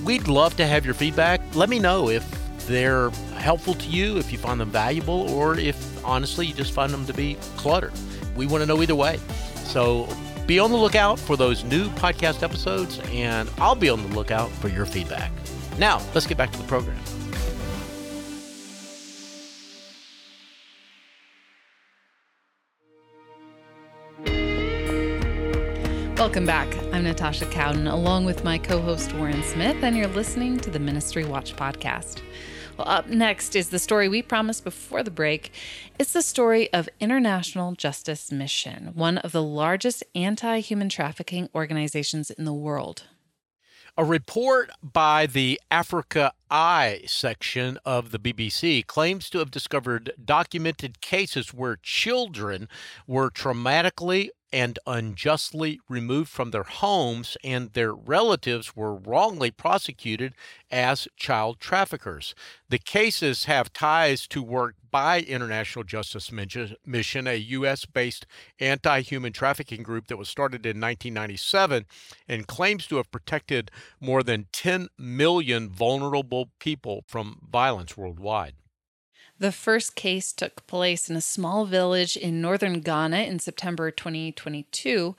we'd 0.03 0.27
love 0.27 0.55
to 0.57 0.67
have 0.67 0.85
your 0.85 0.93
feedback. 0.93 1.41
Let 1.55 1.69
me 1.69 1.79
know 1.79 2.09
if 2.09 2.23
they're 2.67 3.09
helpful 3.35 3.73
to 3.73 3.87
you, 3.87 4.17
if 4.17 4.31
you 4.31 4.37
find 4.37 4.61
them 4.61 4.69
valuable, 4.69 5.27
or 5.31 5.57
if 5.57 6.05
honestly 6.05 6.45
you 6.45 6.53
just 6.53 6.71
find 6.71 6.93
them 6.93 7.07
to 7.07 7.13
be 7.15 7.35
clutter 7.57 7.91
we 8.39 8.47
want 8.47 8.61
to 8.61 8.65
know 8.65 8.81
either 8.81 8.95
way. 8.95 9.19
So 9.65 10.07
be 10.47 10.59
on 10.59 10.71
the 10.71 10.77
lookout 10.77 11.19
for 11.19 11.35
those 11.35 11.63
new 11.65 11.89
podcast 11.89 12.41
episodes, 12.41 12.99
and 13.11 13.49
I'll 13.59 13.75
be 13.75 13.89
on 13.89 14.01
the 14.01 14.15
lookout 14.15 14.49
for 14.49 14.69
your 14.69 14.85
feedback. 14.85 15.31
Now, 15.77 16.01
let's 16.15 16.25
get 16.25 16.37
back 16.37 16.51
to 16.53 16.57
the 16.57 16.63
program. 16.63 16.97
Welcome 26.15 26.45
back. 26.45 26.73
I'm 26.93 27.03
Natasha 27.03 27.45
Cowden, 27.45 27.87
along 27.87 28.25
with 28.25 28.43
my 28.43 28.57
co 28.57 28.81
host 28.81 29.13
Warren 29.13 29.43
Smith, 29.43 29.83
and 29.83 29.97
you're 29.97 30.07
listening 30.07 30.57
to 30.59 30.69
the 30.69 30.79
Ministry 30.79 31.25
Watch 31.25 31.55
podcast. 31.55 32.21
Well, 32.79 32.87
up 32.87 33.09
next 33.09 33.57
is 33.57 33.71
the 33.71 33.77
story 33.77 34.07
we 34.07 34.21
promised 34.21 34.63
before 34.63 35.03
the 35.03 35.11
break. 35.11 35.51
It's 35.99 36.13
the 36.13 36.21
story 36.21 36.71
of 36.71 36.87
International 37.01 37.73
Justice 37.73 38.31
Mission, 38.31 38.91
one 38.93 39.17
of 39.17 39.33
the 39.33 39.43
largest 39.43 40.01
anti 40.15 40.59
human 40.59 40.87
trafficking 40.87 41.49
organizations 41.53 42.31
in 42.31 42.45
the 42.45 42.53
world. 42.53 43.03
A 43.97 44.05
report 44.05 44.71
by 44.81 45.25
the 45.25 45.59
Africa 45.69 46.31
Eye 46.49 47.01
section 47.05 47.77
of 47.83 48.11
the 48.11 48.17
BBC 48.17 48.87
claims 48.87 49.29
to 49.31 49.39
have 49.39 49.51
discovered 49.51 50.13
documented 50.23 51.01
cases 51.01 51.53
where 51.53 51.75
children 51.83 52.69
were 53.05 53.29
traumatically 53.29 54.29
and 54.51 54.79
unjustly 54.87 55.79
removed 55.87 56.29
from 56.29 56.51
their 56.51 56.63
homes, 56.63 57.37
and 57.43 57.73
their 57.73 57.93
relatives 57.93 58.75
were 58.75 58.95
wrongly 58.95 59.51
prosecuted 59.51 60.33
as 60.71 61.07
child 61.15 61.59
traffickers. 61.59 62.33
The 62.69 62.79
cases 62.79 63.45
have 63.45 63.73
ties 63.73 64.27
to 64.27 64.41
work 64.41 64.75
by 64.91 65.21
International 65.21 65.83
Justice 65.83 66.31
Mission, 66.31 67.27
a 67.27 67.35
U.S. 67.35 67.85
based 67.85 68.25
anti 68.59 69.01
human 69.01 69.33
trafficking 69.33 69.83
group 69.83 70.07
that 70.07 70.17
was 70.17 70.29
started 70.29 70.65
in 70.65 70.81
1997 70.81 71.85
and 72.27 72.47
claims 72.47 72.87
to 72.87 72.97
have 72.97 73.11
protected 73.11 73.71
more 73.99 74.23
than 74.23 74.47
10 74.51 74.87
million 74.97 75.69
vulnerable 75.69 76.49
people 76.59 77.03
from 77.07 77.39
violence 77.51 77.95
worldwide. 77.95 78.53
The 79.39 79.53
first 79.53 79.95
case 79.95 80.33
took 80.33 80.67
place 80.67 81.09
in 81.09 81.15
a 81.15 81.21
small 81.21 81.65
village 81.65 82.17
in 82.17 82.41
northern 82.41 82.81
Ghana 82.81 83.19
in 83.19 83.39
September 83.39 83.89
2022. 83.89 85.15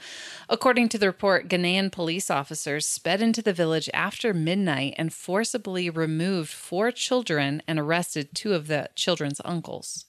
According 0.46 0.90
to 0.90 0.98
the 0.98 1.06
report, 1.06 1.48
Ghanaian 1.48 1.90
police 1.90 2.30
officers 2.30 2.86
sped 2.86 3.22
into 3.22 3.40
the 3.40 3.54
village 3.54 3.88
after 3.94 4.34
midnight 4.34 4.94
and 4.98 5.10
forcibly 5.10 5.88
removed 5.88 6.50
four 6.50 6.92
children 6.92 7.62
and 7.66 7.78
arrested 7.78 8.28
two 8.34 8.52
of 8.52 8.66
the 8.66 8.90
children's 8.94 9.40
uncles. 9.42 10.04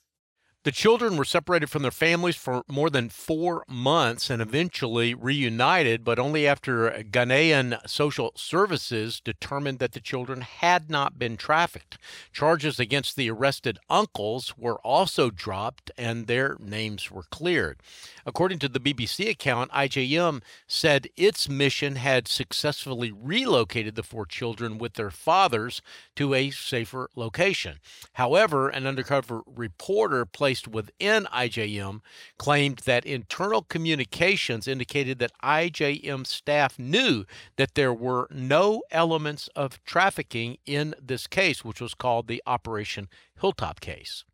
The 0.63 0.71
children 0.71 1.17
were 1.17 1.25
separated 1.25 1.71
from 1.71 1.81
their 1.81 1.89
families 1.89 2.35
for 2.35 2.61
more 2.67 2.91
than 2.91 3.09
four 3.09 3.63
months 3.67 4.29
and 4.29 4.43
eventually 4.43 5.15
reunited, 5.15 6.03
but 6.03 6.19
only 6.19 6.45
after 6.45 6.91
Ghanaian 7.09 7.79
social 7.89 8.31
services 8.35 9.19
determined 9.19 9.79
that 9.79 9.93
the 9.93 9.99
children 9.99 10.41
had 10.41 10.87
not 10.87 11.17
been 11.17 11.35
trafficked. 11.35 11.97
Charges 12.31 12.79
against 12.79 13.15
the 13.15 13.27
arrested 13.31 13.79
uncles 13.89 14.55
were 14.55 14.79
also 14.81 15.31
dropped 15.31 15.89
and 15.97 16.27
their 16.27 16.57
names 16.59 17.09
were 17.09 17.25
cleared. 17.31 17.79
According 18.23 18.59
to 18.59 18.69
the 18.69 18.79
BBC 18.79 19.31
account, 19.31 19.71
IJM 19.71 20.43
said 20.67 21.07
its 21.17 21.49
mission 21.49 21.95
had 21.95 22.27
successfully 22.27 23.11
relocated 23.11 23.95
the 23.95 24.03
four 24.03 24.27
children 24.27 24.77
with 24.77 24.93
their 24.93 25.09
fathers 25.09 25.81
to 26.17 26.35
a 26.35 26.51
safer 26.51 27.09
location. 27.15 27.79
However, 28.13 28.69
an 28.69 28.85
undercover 28.85 29.41
reporter 29.47 30.27
placed 30.51 30.67
within 30.67 31.23
IJM 31.33 32.01
claimed 32.37 32.79
that 32.79 33.05
internal 33.05 33.61
communications 33.61 34.67
indicated 34.67 35.17
that 35.17 35.31
IJM 35.41 36.27
staff 36.27 36.77
knew 36.77 37.23
that 37.55 37.75
there 37.75 37.93
were 37.93 38.27
no 38.29 38.83
elements 38.91 39.47
of 39.55 39.81
trafficking 39.85 40.57
in 40.65 40.93
this 41.01 41.25
case, 41.25 41.63
which 41.63 41.79
was 41.79 41.93
called 41.93 42.27
the 42.27 42.43
Operation 42.45 43.07
Hilltop 43.39 43.79
case. 43.79 44.25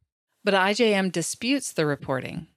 But 0.43 0.55
IJM 0.55 1.11
disputes 1.11 1.71
the 1.71 1.85
reporting. 1.85 2.47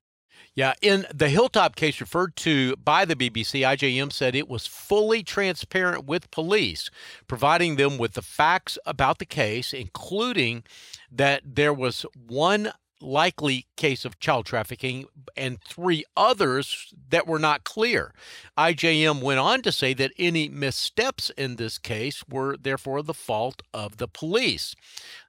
Yeah, 0.55 0.73
in 0.81 1.05
the 1.15 1.29
Hilltop 1.29 1.77
case 1.77 2.01
referred 2.01 2.37
to 2.37 2.77
by 2.77 3.05
the 3.05 3.15
BBC, 3.15 3.61
IJM 3.61 4.11
said 4.11 4.35
it 4.35 4.49
was 4.49 4.67
fully 4.67 5.23
transparent 5.23 6.07
with 6.07 6.31
police, 6.31 6.91
providing 7.29 7.77
them 7.77 7.99
with 7.99 8.15
the 8.15 8.23
facts 8.23 8.79
about 8.87 9.19
the 9.19 9.27
case, 9.27 9.75
including 9.75 10.65
that 11.13 11.43
there 11.45 11.75
was 11.75 12.07
one 12.15 12.73
likely 13.01 13.67
case 13.77 14.05
of 14.05 14.19
child 14.19 14.47
trafficking 14.47 15.07
and 15.37 15.61
three 15.63 16.05
others 16.17 16.93
that 17.09 17.27
were 17.27 17.39
not 17.39 17.65
clear. 17.65 18.13
IJM 18.59 19.23
went 19.23 19.41
on 19.41 19.63
to 19.63 19.73
say 19.73 19.95
that 19.95 20.13
any 20.19 20.49
missteps 20.49 21.31
in 21.31 21.57
this 21.57 21.79
case 21.79 22.23
were 22.29 22.57
therefore 22.57 23.03
the 23.03 23.15
fault 23.15 23.63
of 23.73 23.97
the 23.97 24.09
police. 24.09 24.75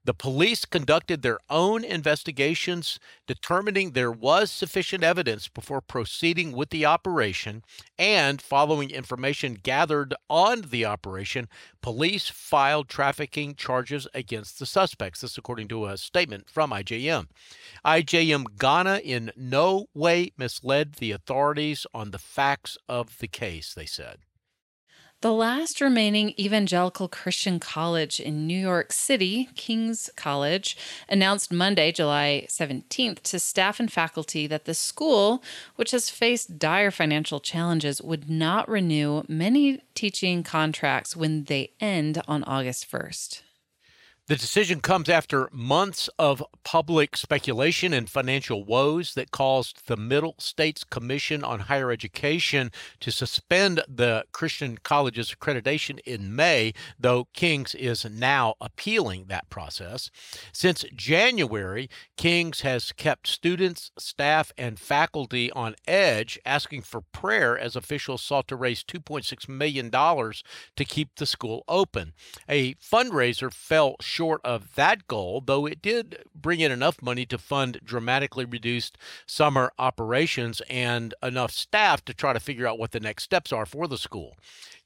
The 0.04 0.14
police 0.16 0.66
conducted 0.66 1.22
their 1.22 1.38
own 1.48 1.84
investigations, 1.84 3.00
determining 3.28 3.92
there 3.92 4.12
was 4.12 4.50
sufficient 4.50 5.04
evidence 5.04 5.48
before 5.48 5.80
proceeding 5.80 6.54
with 6.54 6.72
the 6.72 6.88
operation. 6.88 7.64
And 8.00 8.42
following 8.42 8.90
information 8.90 9.60
gathered 9.62 10.16
on 10.28 10.62
the 10.62 10.86
operation, 10.86 11.48
police 11.82 12.30
filed 12.30 12.90
trafficking 12.90 13.54
charges 13.54 14.08
against 14.16 14.58
the 14.58 14.66
suspects. 14.66 15.22
This, 15.22 15.38
according 15.38 15.68
to 15.68 15.86
a 15.86 15.98
statement 15.98 16.50
from 16.50 16.72
IJM. 16.72 17.28
IJM 17.86 18.58
Ghana 18.58 19.02
in 19.04 19.32
no 19.36 19.86
way 19.94 20.32
misled 20.36 20.94
the 20.94 21.12
authorities 21.12 21.86
on 21.94 22.10
the 22.10 22.20
facts 22.20 22.76
of 22.90 23.20
the 23.20 23.28
case, 23.28 23.76
they 23.76 23.86
said. 23.86 24.18
The 25.22 25.32
last 25.32 25.82
remaining 25.82 26.34
evangelical 26.40 27.08
Christian 27.08 27.60
college 27.60 28.20
in 28.20 28.48
New 28.48 28.60
York 28.60 28.92
City, 28.92 29.50
King's 29.56 30.10
College, 30.16 30.76
announced 31.08 31.54
Monday, 31.54 31.92
July 31.92 32.48
17th, 32.50 33.22
to 33.22 33.40
staff 33.40 33.80
and 33.80 33.92
faculty 33.92 34.48
that 34.48 34.66
the 34.66 34.74
school, 34.74 35.44
which 35.76 35.92
has 35.92 36.10
faced 36.10 36.58
dire 36.58 36.90
financial 36.90 37.40
challenges, 37.40 38.02
would 38.02 38.32
not 38.32 38.68
renew 38.68 39.22
many 39.28 39.84
teaching 39.94 40.42
contracts 40.42 41.16
when 41.16 41.44
they 41.44 41.70
end 41.80 42.20
on 42.28 42.44
August 42.46 42.92
1st. 42.92 43.44
The 44.28 44.36
decision 44.38 44.82
comes 44.82 45.10
after 45.10 45.50
months 45.52 46.08
of 46.20 46.44
public 46.64 47.18
speculation 47.18 47.92
and 47.92 48.08
financial 48.08 48.64
woes 48.64 49.16
that 49.16 49.32
caused 49.32 49.88
the 49.88 49.98
Middle 49.98 50.36
States 50.38 50.84
Commission 50.84 51.44
on 51.44 51.62
Higher 51.62 51.92
Education 51.92 52.72
to 53.00 53.12
suspend 53.12 53.82
the 53.90 54.24
Christian 54.32 54.78
college's 54.84 55.34
accreditation 55.34 56.00
in 56.06 56.34
May, 56.34 56.74
though 57.00 57.28
King's 57.34 57.74
is 57.74 58.06
now 58.06 58.54
appealing 58.62 59.26
that 59.28 59.50
process. 59.50 60.12
Since 60.54 60.86
January, 60.96 61.90
King's 62.16 62.62
has 62.62 62.92
kept 62.92 63.28
students, 63.28 63.92
staff, 63.98 64.54
and 64.56 64.80
faculty 64.80 65.52
on 65.52 65.76
edge, 65.88 66.40
asking 66.46 66.84
for 66.84 67.02
prayer 67.02 67.58
as 67.58 67.76
officials 67.76 68.22
sought 68.22 68.48
to 68.50 68.56
raise 68.56 68.84
$2.6 68.84 69.50
million 69.50 69.90
to 69.90 70.86
keep 70.86 71.16
the 71.16 71.26
school 71.26 71.64
open. 71.68 72.14
A 72.48 72.76
fundraiser 72.76 73.52
fell 73.52 73.96
short 74.00 74.11
short 74.12 74.42
of 74.44 74.76
that 74.76 75.08
goal, 75.08 75.42
though 75.46 75.66
it 75.66 75.82
did 75.82 76.24
bring 76.36 76.60
in 76.60 76.72
enough 76.72 77.02
money 77.02 77.26
to 77.26 77.38
fund 77.38 77.80
dramatically 77.84 78.44
reduced 78.44 78.98
summer 79.26 79.72
operations 79.80 80.62
and 80.70 81.14
enough 81.24 81.52
staff 81.52 82.04
to 82.04 82.14
try 82.14 82.34
to 82.34 82.40
figure 82.40 82.68
out 82.68 82.78
what 82.78 82.92
the 82.92 83.00
next 83.00 83.24
steps 83.24 83.54
are 83.54 83.66
for 83.66 83.88
the 83.88 83.98
school. 83.98 84.36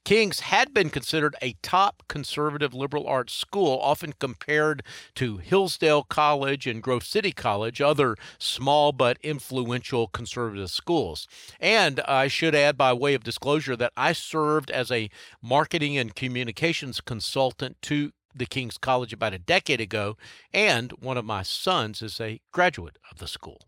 King's 0.04 0.38
had 0.38 0.72
been 0.72 0.88
considered 0.88 1.34
a 1.42 1.56
top 1.62 2.04
conservative 2.06 2.72
liberal 2.72 3.08
arts 3.08 3.32
school, 3.32 3.80
often 3.82 4.14
compared 4.20 4.84
to 5.16 5.38
Hillsdale 5.38 6.04
College 6.04 6.68
and 6.68 6.80
Grove 6.80 7.04
City 7.04 7.32
College, 7.32 7.80
other 7.80 8.14
small 8.38 8.92
but 8.92 9.18
influential 9.24 10.06
conservative 10.06 10.70
schools. 10.70 11.26
And 11.58 11.98
I 12.02 12.28
should 12.28 12.54
add, 12.54 12.78
by 12.78 12.92
way 12.92 13.14
of 13.14 13.24
disclosure, 13.24 13.74
that 13.74 13.92
I 13.96 14.12
served 14.12 14.70
as 14.70 14.92
a 14.92 15.10
marketing 15.42 15.98
and 15.98 16.14
communications 16.14 17.00
consultant 17.00 17.76
to 17.82 18.12
the 18.36 18.46
King's 18.46 18.78
College 18.78 19.12
about 19.12 19.34
a 19.34 19.38
decade 19.38 19.80
ago, 19.80 20.16
and 20.52 20.92
one 20.92 21.16
of 21.16 21.24
my 21.24 21.42
sons 21.42 22.02
is 22.02 22.20
a 22.20 22.40
graduate 22.52 22.98
of 23.10 23.18
the 23.18 23.28
school. 23.28 23.62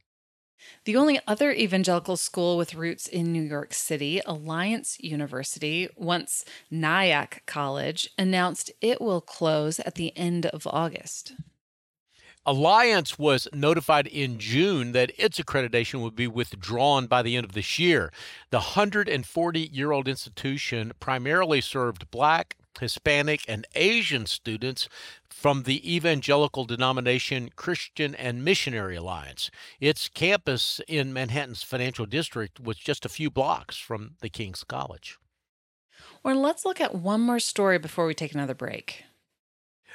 The 0.84 0.96
only 0.96 1.20
other 1.26 1.52
evangelical 1.52 2.16
school 2.16 2.56
with 2.56 2.74
roots 2.74 3.06
in 3.06 3.32
New 3.32 3.42
York 3.42 3.72
City, 3.72 4.20
Alliance 4.26 4.98
University, 5.00 5.88
once 5.96 6.44
Nyack 6.70 7.42
College, 7.46 8.10
announced 8.18 8.70
it 8.80 9.00
will 9.00 9.20
close 9.20 9.78
at 9.80 9.94
the 9.94 10.16
end 10.16 10.46
of 10.46 10.66
August. 10.66 11.32
Alliance 12.46 13.18
was 13.18 13.46
notified 13.52 14.06
in 14.06 14.38
June 14.38 14.92
that 14.92 15.12
its 15.18 15.38
accreditation 15.38 16.00
would 16.00 16.16
be 16.16 16.26
withdrawn 16.26 17.06
by 17.06 17.20
the 17.20 17.36
end 17.36 17.44
of 17.44 17.52
this 17.52 17.78
year. 17.78 18.10
The 18.50 18.58
140 18.58 19.60
year 19.60 19.92
old 19.92 20.08
institution 20.08 20.92
primarily 20.98 21.60
served 21.60 22.10
black, 22.10 22.56
Hispanic, 22.80 23.42
and 23.48 23.66
Asian 23.74 24.26
students 24.26 24.88
from 25.28 25.62
the 25.62 25.94
evangelical 25.94 26.64
denomination 26.64 27.50
Christian 27.54 28.14
and 28.14 28.44
Missionary 28.44 28.96
Alliance. 28.96 29.50
Its 29.80 30.08
campus 30.08 30.80
in 30.88 31.12
Manhattan's 31.12 31.62
financial 31.62 32.06
district 32.06 32.60
was 32.60 32.76
just 32.76 33.04
a 33.04 33.08
few 33.08 33.30
blocks 33.30 33.76
from 33.76 34.16
the 34.20 34.28
King's 34.28 34.64
College. 34.64 35.18
Well, 36.22 36.40
let's 36.40 36.64
look 36.64 36.80
at 36.80 36.94
one 36.94 37.20
more 37.20 37.40
story 37.40 37.78
before 37.78 38.06
we 38.06 38.14
take 38.14 38.34
another 38.34 38.54
break. 38.54 39.04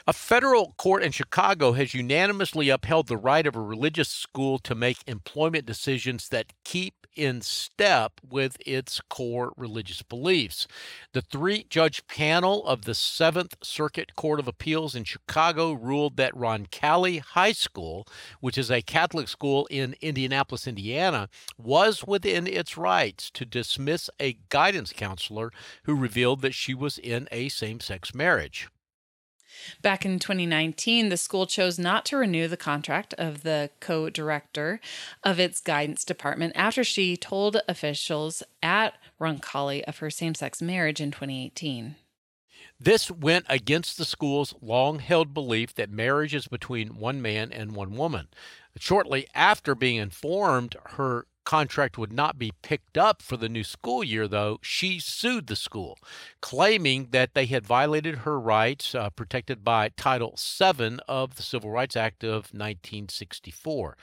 A 0.06 0.14
federal 0.14 0.74
court 0.78 1.02
in 1.02 1.12
Chicago 1.12 1.72
has 1.74 1.94
unanimously 1.94 2.70
upheld 2.70 3.08
the 3.08 3.18
right 3.18 3.48
of 3.48 3.56
a 3.56 3.62
religious 3.62 4.10
school 4.10 4.60
to 4.60 4.76
make 4.76 4.98
employment 5.08 5.66
decisions 5.66 6.28
that 6.30 6.52
keep 6.66 7.04
in 7.16 7.42
step 7.42 8.14
with 8.28 8.58
its 8.66 9.00
core 9.10 9.54
religious 9.56 10.02
beliefs. 10.02 10.68
The 11.14 11.22
three 11.22 11.66
judge 11.70 12.06
panel 12.08 12.66
of 12.66 12.82
the 12.82 12.96
Seventh 12.96 13.56
Circuit 13.64 14.16
Court 14.16 14.40
of 14.40 14.48
Appeals 14.48 14.96
in 14.96 15.04
Chicago 15.04 15.72
ruled 15.74 16.18
that 16.18 16.34
Roncalli 16.34 17.20
High 17.20 17.52
School, 17.52 18.08
which 18.40 18.58
is 18.58 18.72
a 18.72 18.82
Catholic 18.82 19.28
school 19.28 19.68
in 19.70 19.96
Indianapolis, 20.02 20.68
Indiana, 20.68 21.30
was 21.58 22.04
within 22.06 22.48
its 22.48 22.78
rights 22.78 23.30
to 23.32 23.46
dismiss 23.46 24.10
a 24.20 24.38
guidance 24.50 24.92
counselor 24.92 25.52
who 25.84 25.96
revealed 25.96 26.42
that 26.42 26.54
she 26.54 26.74
was 26.74 26.98
in 26.98 27.28
a 27.32 27.50
same 27.50 27.80
sex 27.80 28.14
marriage. 28.14 28.68
Back 29.84 30.06
in 30.06 30.18
2019, 30.18 31.10
the 31.10 31.18
school 31.18 31.46
chose 31.46 31.78
not 31.78 32.06
to 32.06 32.16
renew 32.16 32.48
the 32.48 32.56
contract 32.56 33.14
of 33.16 33.44
the 33.44 33.70
co 33.82 34.10
director 34.10 34.80
of 35.26 35.42
its 35.42 35.60
guidance 35.60 36.06
department 36.06 36.54
after 36.56 36.86
she 36.86 37.18
told 37.18 37.58
officials 37.68 38.44
at 38.64 38.94
Roncalli 39.20 39.84
of 39.84 39.98
her 39.98 40.10
same 40.10 40.36
sex 40.36 40.62
marriage 40.62 41.02
in 41.02 41.12
2018. 41.12 41.98
This 42.80 43.12
went 43.12 43.46
against 43.50 43.98
the 43.98 44.06
school's 44.06 44.56
long 44.62 45.00
held 45.00 45.34
belief 45.34 45.76
that 45.76 45.90
marriage 45.90 46.34
is 46.34 46.48
between 46.48 46.98
one 46.98 47.22
man 47.22 47.52
and 47.52 47.76
one 47.76 47.98
woman. 47.98 48.30
Shortly 48.80 49.28
after 49.36 49.76
being 49.76 49.98
informed 49.98 50.78
her 50.92 51.28
contract 51.44 51.98
would 51.98 52.14
not 52.14 52.38
be 52.38 52.52
picked 52.62 52.98
up 52.98 53.22
for 53.22 53.38
the 53.38 53.50
new 53.50 53.64
school 53.64 54.04
year, 54.04 54.28
though, 54.28 54.60
she 54.62 55.00
sued 55.00 55.48
the 55.48 55.56
school, 55.56 55.98
claiming 56.42 57.08
that 57.12 57.34
they 57.34 57.46
had 57.46 57.66
violated 57.66 58.20
her 58.20 58.40
rights 58.40 58.96
uh, 58.96 59.10
protected 59.10 59.64
by 59.64 59.90
Title 59.90 60.38
VII 60.38 61.00
of 61.08 61.36
the 61.36 61.44
Civil 61.44 61.72
Rights 61.72 61.96
Act 61.96 62.24
of 62.24 62.54
1964. 62.54 63.98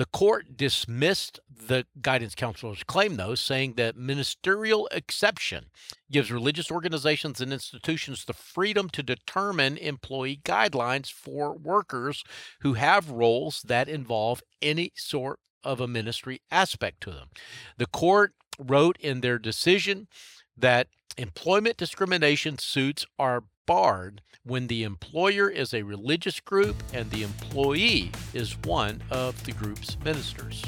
The 0.00 0.06
court 0.06 0.56
dismissed 0.56 1.40
the 1.54 1.84
guidance 2.00 2.34
counselor's 2.34 2.82
claim, 2.84 3.16
though, 3.16 3.34
saying 3.34 3.74
that 3.74 3.98
ministerial 3.98 4.88
exception 4.92 5.66
gives 6.10 6.32
religious 6.32 6.70
organizations 6.70 7.38
and 7.38 7.52
institutions 7.52 8.24
the 8.24 8.32
freedom 8.32 8.88
to 8.90 9.02
determine 9.02 9.76
employee 9.76 10.40
guidelines 10.42 11.12
for 11.12 11.54
workers 11.54 12.24
who 12.60 12.72
have 12.74 13.10
roles 13.10 13.60
that 13.66 13.90
involve 13.90 14.42
any 14.62 14.90
sort 14.96 15.38
of 15.64 15.80
a 15.80 15.88
ministry 15.88 16.40
aspect 16.50 17.00
to 17.02 17.10
them. 17.10 17.28
The 17.76 17.86
court 17.86 18.34
wrote 18.58 18.96
in 18.98 19.20
their 19.20 19.38
decision 19.38 20.08
that 20.56 20.88
employment 21.16 21.76
discrimination 21.76 22.58
suits 22.58 23.06
are 23.18 23.44
barred 23.66 24.22
when 24.44 24.66
the 24.66 24.82
employer 24.82 25.48
is 25.48 25.72
a 25.72 25.82
religious 25.82 26.40
group 26.40 26.76
and 26.92 27.10
the 27.10 27.22
employee 27.22 28.10
is 28.34 28.56
one 28.64 29.02
of 29.10 29.44
the 29.44 29.52
group's 29.52 29.96
ministers. 30.04 30.62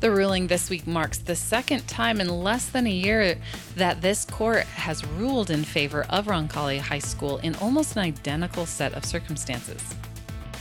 The 0.00 0.10
ruling 0.10 0.46
this 0.46 0.70
week 0.70 0.86
marks 0.86 1.18
the 1.18 1.36
second 1.36 1.86
time 1.86 2.22
in 2.22 2.28
less 2.28 2.70
than 2.70 2.86
a 2.86 2.90
year 2.90 3.36
that 3.76 4.00
this 4.00 4.24
court 4.24 4.64
has 4.64 5.06
ruled 5.06 5.50
in 5.50 5.62
favor 5.62 6.06
of 6.08 6.26
Roncalli 6.26 6.78
High 6.78 7.00
School 7.00 7.36
in 7.38 7.54
almost 7.56 7.96
an 7.96 8.02
identical 8.02 8.64
set 8.64 8.94
of 8.94 9.04
circumstances. 9.04 9.82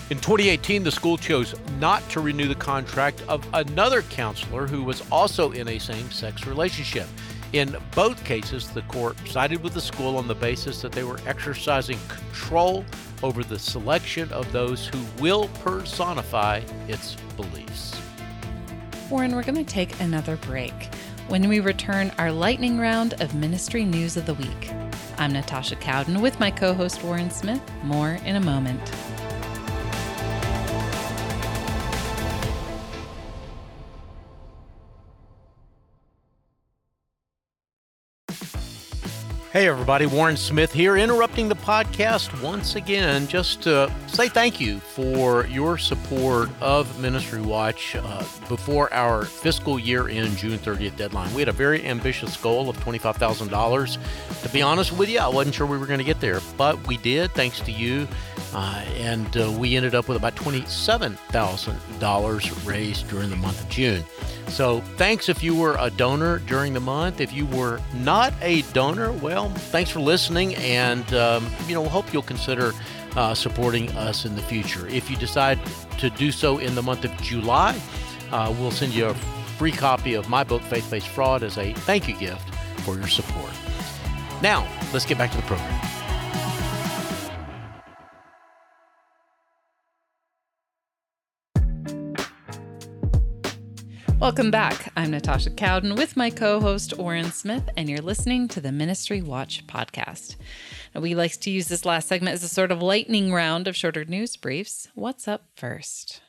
In 0.10 0.18
2018, 0.18 0.84
the 0.84 0.92
school 0.92 1.18
chose 1.18 1.54
not 1.78 2.02
to 2.10 2.20
renew 2.20 2.48
the 2.48 2.56
contract 2.56 3.24
of 3.28 3.48
another 3.54 4.02
counselor 4.02 4.66
who 4.66 4.84
was 4.84 5.04
also 5.12 5.52
in 5.52 5.68
a 5.68 5.78
same 5.78 6.10
sex 6.10 6.48
relationship. 6.48 7.08
In 7.54 7.78
both 7.94 8.26
cases, 8.26 8.72
the 8.72 8.82
court 8.84 9.16
sided 9.28 9.62
with 9.62 9.76
the 9.76 9.82
school 9.82 10.18
on 10.18 10.28
the 10.28 10.34
basis 10.34 10.82
that 10.82 10.94
they 10.94 11.04
were 11.04 11.20
exercising 11.28 12.00
control 12.08 12.84
over 13.22 13.44
the 13.44 13.60
selection 13.60 14.32
of 14.32 14.52
those 14.52 14.88
who 14.88 14.98
will 15.22 15.48
personify 15.64 16.62
its 16.88 17.16
beliefs. 17.38 18.02
Warren, 19.12 19.36
we're 19.36 19.44
going 19.44 19.64
to 19.64 19.64
take 19.64 20.00
another 20.00 20.38
break. 20.38 20.74
When 21.28 21.48
we 21.48 21.60
return, 21.60 22.12
our 22.18 22.32
lightning 22.32 22.80
round 22.80 23.14
of 23.22 23.36
ministry 23.36 23.86
news 23.86 24.18
of 24.18 24.26
the 24.26 24.34
week. 24.34 24.72
I'm 25.20 25.34
Natasha 25.34 25.76
Cowden 25.76 26.20
with 26.20 26.40
my 26.40 26.50
co 26.50 26.74
host 26.74 27.04
Warren 27.04 27.30
Smith. 27.30 27.62
More 27.84 28.18
in 28.26 28.38
a 28.38 28.42
moment. 28.42 28.92
Hey, 39.60 39.68
everybody, 39.68 40.06
Warren 40.06 40.38
Smith 40.38 40.72
here, 40.72 40.96
interrupting 40.96 41.50
the 41.50 41.56
podcast 41.56 42.42
once 42.42 42.78
again 42.78 43.28
just 43.28 43.62
to 43.64 43.92
say 44.08 44.30
thank 44.30 44.62
you 44.62 44.80
for 44.80 45.48
your 45.48 45.78
support 45.78 46.48
of 46.62 46.98
Ministry 47.02 47.42
Watch 47.42 47.98
uh, 47.98 48.24
before 48.48 48.94
our 48.94 49.26
fiscal 49.26 49.78
year 49.78 50.08
end 50.08 50.38
June 50.38 50.58
30th 50.60 50.96
deadline. 50.96 51.34
We 51.34 51.42
had 51.42 51.50
a 51.50 51.52
very 51.52 51.86
ambitious 51.86 52.38
goal 52.38 52.70
of 52.70 52.78
$25,000. 52.78 54.42
To 54.44 54.50
be 54.50 54.62
honest 54.62 54.94
with 54.94 55.10
you, 55.10 55.20
I 55.20 55.28
wasn't 55.28 55.56
sure 55.56 55.68
we 55.68 55.78
were 55.78 55.88
going 55.88 56.00
to 56.00 56.06
get 56.06 56.22
there, 56.22 56.40
but 56.56 56.88
we 56.88 56.96
did 56.96 57.32
thanks 57.32 57.60
to 57.60 57.74
you. 57.74 58.08
Uh, 58.54 58.86
and 58.96 59.36
uh, 59.38 59.52
we 59.52 59.76
ended 59.76 59.94
up 59.94 60.08
with 60.08 60.18
about 60.18 60.36
$27,000 60.36 62.68
raised 62.68 63.08
during 63.10 63.30
the 63.30 63.36
month 63.36 63.62
of 63.62 63.70
June. 63.70 64.04
So 64.48 64.80
thanks 64.98 65.30
if 65.30 65.44
you 65.44 65.56
were 65.56 65.76
a 65.80 65.92
donor 65.92 66.40
during 66.40 66.74
the 66.74 66.80
month. 66.80 67.22
If 67.22 67.32
you 67.32 67.46
were 67.46 67.80
not 67.94 68.34
a 68.42 68.64
donor, 68.74 69.12
well, 69.12 69.50
thanks 69.50 69.92
for 69.92 70.00
listening, 70.00 70.56
and 70.56 71.14
um, 71.14 71.48
you 71.68 71.76
know, 71.76 71.88
hope 71.88 72.12
you'll 72.12 72.24
consider 72.24 72.74
uh, 73.16 73.36
supporting 73.36 73.90
us 73.92 74.26
in 74.26 74.36
the 74.36 74.42
future. 74.42 74.88
If 74.88 75.10
you 75.10 75.16
decide 75.18 75.60
to 76.00 76.10
do 76.10 76.32
so 76.32 76.58
in 76.58 76.76
the 76.76 76.82
month 76.82 77.06
of 77.06 77.16
July, 77.22 77.80
uh, 78.32 78.54
we'll 78.60 78.72
send 78.72 78.94
you 78.94 79.06
a 79.08 79.14
free 79.14 79.72
copy 79.72 80.16
of 80.16 80.30
my 80.30 80.44
book, 80.44 80.62
Faith 80.64 80.90
Based 80.90 81.08
Fraud, 81.08 81.44
as 81.44 81.58
a 81.58 81.74
thank 81.74 82.08
you 82.08 82.16
gift 82.16 82.54
for 82.84 82.96
your 82.96 83.08
support. 83.08 83.52
Now, 84.42 84.68
let's 84.94 85.06
get 85.06 85.18
back 85.18 85.32
to 85.32 85.38
the 85.38 85.44
program. 85.44 85.99
Welcome 94.20 94.52
back. 94.52 94.92
I'm 94.98 95.12
Natasha 95.12 95.50
Cowden 95.50 95.96
with 95.96 96.18
my 96.18 96.30
co 96.30 96.60
host, 96.60 96.98
Warren 96.98 97.32
Smith, 97.32 97.70
and 97.78 97.90
you're 97.90 98.02
listening 98.02 98.50
to 98.50 98.60
the 98.60 98.70
Ministry 98.70 99.22
Watch 99.22 99.66
podcast. 99.66 100.36
Now, 100.94 101.00
we 101.00 101.16
like 101.16 101.40
to 101.40 101.50
use 101.50 101.70
this 101.70 101.86
last 101.86 102.10
segment 102.10 102.34
as 102.34 102.44
a 102.44 102.50
sort 102.50 102.74
of 102.74 102.82
lightning 102.82 103.32
round 103.32 103.66
of 103.66 103.78
shorter 103.78 104.04
news 104.04 104.36
briefs. 104.36 104.90
What's 104.94 105.26
up 105.26 105.46
first? 105.56 106.22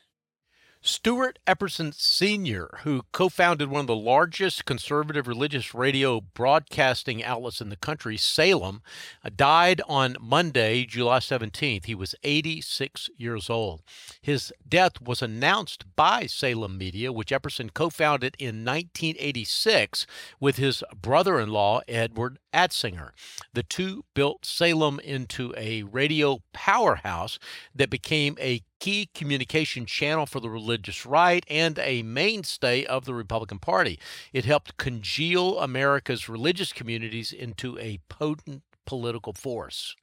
Stuart 0.82 1.38
Epperson 1.46 1.92
Sr., 1.92 2.78
who 2.84 3.02
co 3.12 3.28
founded 3.28 3.68
one 3.68 3.82
of 3.82 3.86
the 3.86 3.94
largest 3.94 4.64
conservative 4.64 5.28
religious 5.28 5.74
radio 5.74 6.22
broadcasting 6.22 7.22
outlets 7.22 7.60
in 7.60 7.68
the 7.68 7.76
country, 7.76 8.16
Salem, 8.16 8.80
uh, 9.22 9.28
died 9.34 9.82
on 9.86 10.16
Monday, 10.18 10.86
July 10.86 11.18
17th. 11.18 11.84
He 11.84 11.94
was 11.94 12.14
86 12.22 13.10
years 13.18 13.50
old. 13.50 13.82
His 14.22 14.54
death 14.66 15.02
was 15.02 15.20
announced 15.20 15.84
by 15.96 16.24
Salem 16.24 16.78
Media, 16.78 17.12
which 17.12 17.28
Epperson 17.28 17.74
co 17.74 17.90
founded 17.90 18.34
in 18.38 18.64
1986 18.64 20.06
with 20.40 20.56
his 20.56 20.82
brother 20.98 21.38
in 21.38 21.50
law, 21.50 21.82
Edward 21.88 22.38
Atsinger. 22.52 23.10
The 23.52 23.62
two 23.62 24.04
built 24.14 24.44
Salem 24.44 25.00
into 25.00 25.54
a 25.56 25.82
radio 25.84 26.40
powerhouse 26.52 27.38
that 27.74 27.90
became 27.90 28.36
a 28.40 28.62
key 28.78 29.10
communication 29.14 29.86
channel 29.86 30.26
for 30.26 30.40
the 30.40 30.50
religious 30.50 31.04
right 31.04 31.44
and 31.48 31.78
a 31.78 32.02
mainstay 32.02 32.84
of 32.84 33.04
the 33.04 33.14
Republican 33.14 33.58
Party. 33.58 33.98
It 34.32 34.44
helped 34.44 34.76
congeal 34.76 35.58
America's 35.58 36.28
religious 36.28 36.72
communities 36.72 37.32
into 37.32 37.78
a 37.78 38.00
potent 38.08 38.62
political 38.86 39.32
force. 39.32 39.94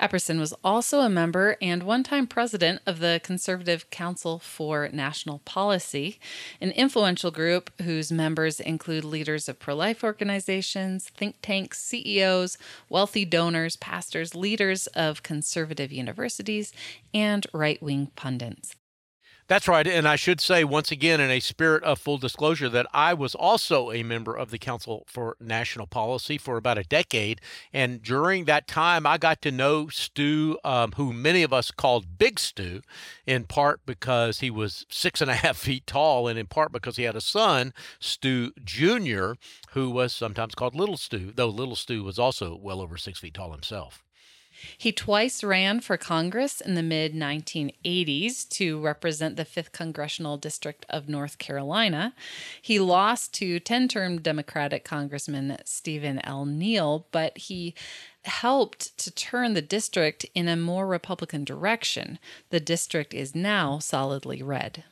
Epperson 0.00 0.38
was 0.38 0.54
also 0.64 1.00
a 1.00 1.08
member 1.08 1.56
and 1.60 1.82
one 1.82 2.02
time 2.02 2.26
president 2.26 2.80
of 2.86 2.98
the 2.98 3.20
Conservative 3.22 3.88
Council 3.90 4.38
for 4.38 4.88
National 4.92 5.40
Policy, 5.40 6.18
an 6.60 6.70
influential 6.72 7.30
group 7.30 7.70
whose 7.82 8.12
members 8.12 8.60
include 8.60 9.04
leaders 9.04 9.48
of 9.48 9.58
pro 9.58 9.74
life 9.74 10.02
organizations, 10.04 11.10
think 11.10 11.36
tanks, 11.42 11.80
CEOs, 11.82 12.58
wealthy 12.88 13.24
donors, 13.24 13.76
pastors, 13.76 14.34
leaders 14.34 14.86
of 14.88 15.22
conservative 15.22 15.92
universities, 15.92 16.72
and 17.12 17.46
right 17.52 17.82
wing 17.82 18.10
pundits. 18.16 18.74
That's 19.48 19.68
right. 19.68 19.86
And 19.86 20.08
I 20.08 20.16
should 20.16 20.40
say, 20.40 20.64
once 20.64 20.90
again, 20.90 21.20
in 21.20 21.30
a 21.30 21.38
spirit 21.38 21.84
of 21.84 22.00
full 22.00 22.18
disclosure, 22.18 22.68
that 22.68 22.86
I 22.92 23.14
was 23.14 23.34
also 23.36 23.92
a 23.92 24.02
member 24.02 24.34
of 24.34 24.50
the 24.50 24.58
Council 24.58 25.04
for 25.06 25.36
National 25.38 25.86
Policy 25.86 26.36
for 26.36 26.56
about 26.56 26.78
a 26.78 26.82
decade. 26.82 27.40
And 27.72 28.02
during 28.02 28.46
that 28.46 28.66
time, 28.66 29.06
I 29.06 29.18
got 29.18 29.40
to 29.42 29.52
know 29.52 29.86
Stu, 29.88 30.58
um, 30.64 30.92
who 30.96 31.12
many 31.12 31.44
of 31.44 31.52
us 31.52 31.70
called 31.70 32.18
Big 32.18 32.40
Stu, 32.40 32.80
in 33.24 33.44
part 33.44 33.80
because 33.86 34.40
he 34.40 34.50
was 34.50 34.84
six 34.88 35.20
and 35.20 35.30
a 35.30 35.34
half 35.36 35.56
feet 35.56 35.86
tall, 35.86 36.26
and 36.26 36.38
in 36.38 36.46
part 36.46 36.72
because 36.72 36.96
he 36.96 37.04
had 37.04 37.14
a 37.14 37.20
son, 37.20 37.72
Stu 38.00 38.50
Jr., 38.64 39.34
who 39.70 39.90
was 39.90 40.12
sometimes 40.12 40.56
called 40.56 40.74
Little 40.74 40.96
Stu, 40.96 41.32
though 41.32 41.48
Little 41.48 41.76
Stu 41.76 42.02
was 42.02 42.18
also 42.18 42.56
well 42.56 42.80
over 42.80 42.96
six 42.96 43.20
feet 43.20 43.34
tall 43.34 43.52
himself. 43.52 44.05
He 44.76 44.92
twice 44.92 45.42
ran 45.44 45.80
for 45.80 45.96
Congress 45.96 46.60
in 46.60 46.74
the 46.74 46.82
mid 46.82 47.14
1980s 47.14 48.48
to 48.50 48.80
represent 48.80 49.36
the 49.36 49.44
5th 49.44 49.72
Congressional 49.72 50.36
District 50.36 50.86
of 50.88 51.08
North 51.08 51.38
Carolina. 51.38 52.14
He 52.60 52.78
lost 52.78 53.34
to 53.34 53.60
10 53.60 53.88
term 53.88 54.20
Democratic 54.20 54.84
Congressman 54.84 55.56
Stephen 55.64 56.20
L. 56.24 56.44
Neal, 56.44 57.06
but 57.12 57.36
he 57.38 57.74
helped 58.24 58.96
to 58.98 59.10
turn 59.10 59.54
the 59.54 59.62
district 59.62 60.26
in 60.34 60.48
a 60.48 60.56
more 60.56 60.86
Republican 60.86 61.44
direction. 61.44 62.18
The 62.50 62.60
district 62.60 63.14
is 63.14 63.34
now 63.34 63.78
solidly 63.78 64.42
red. 64.42 64.84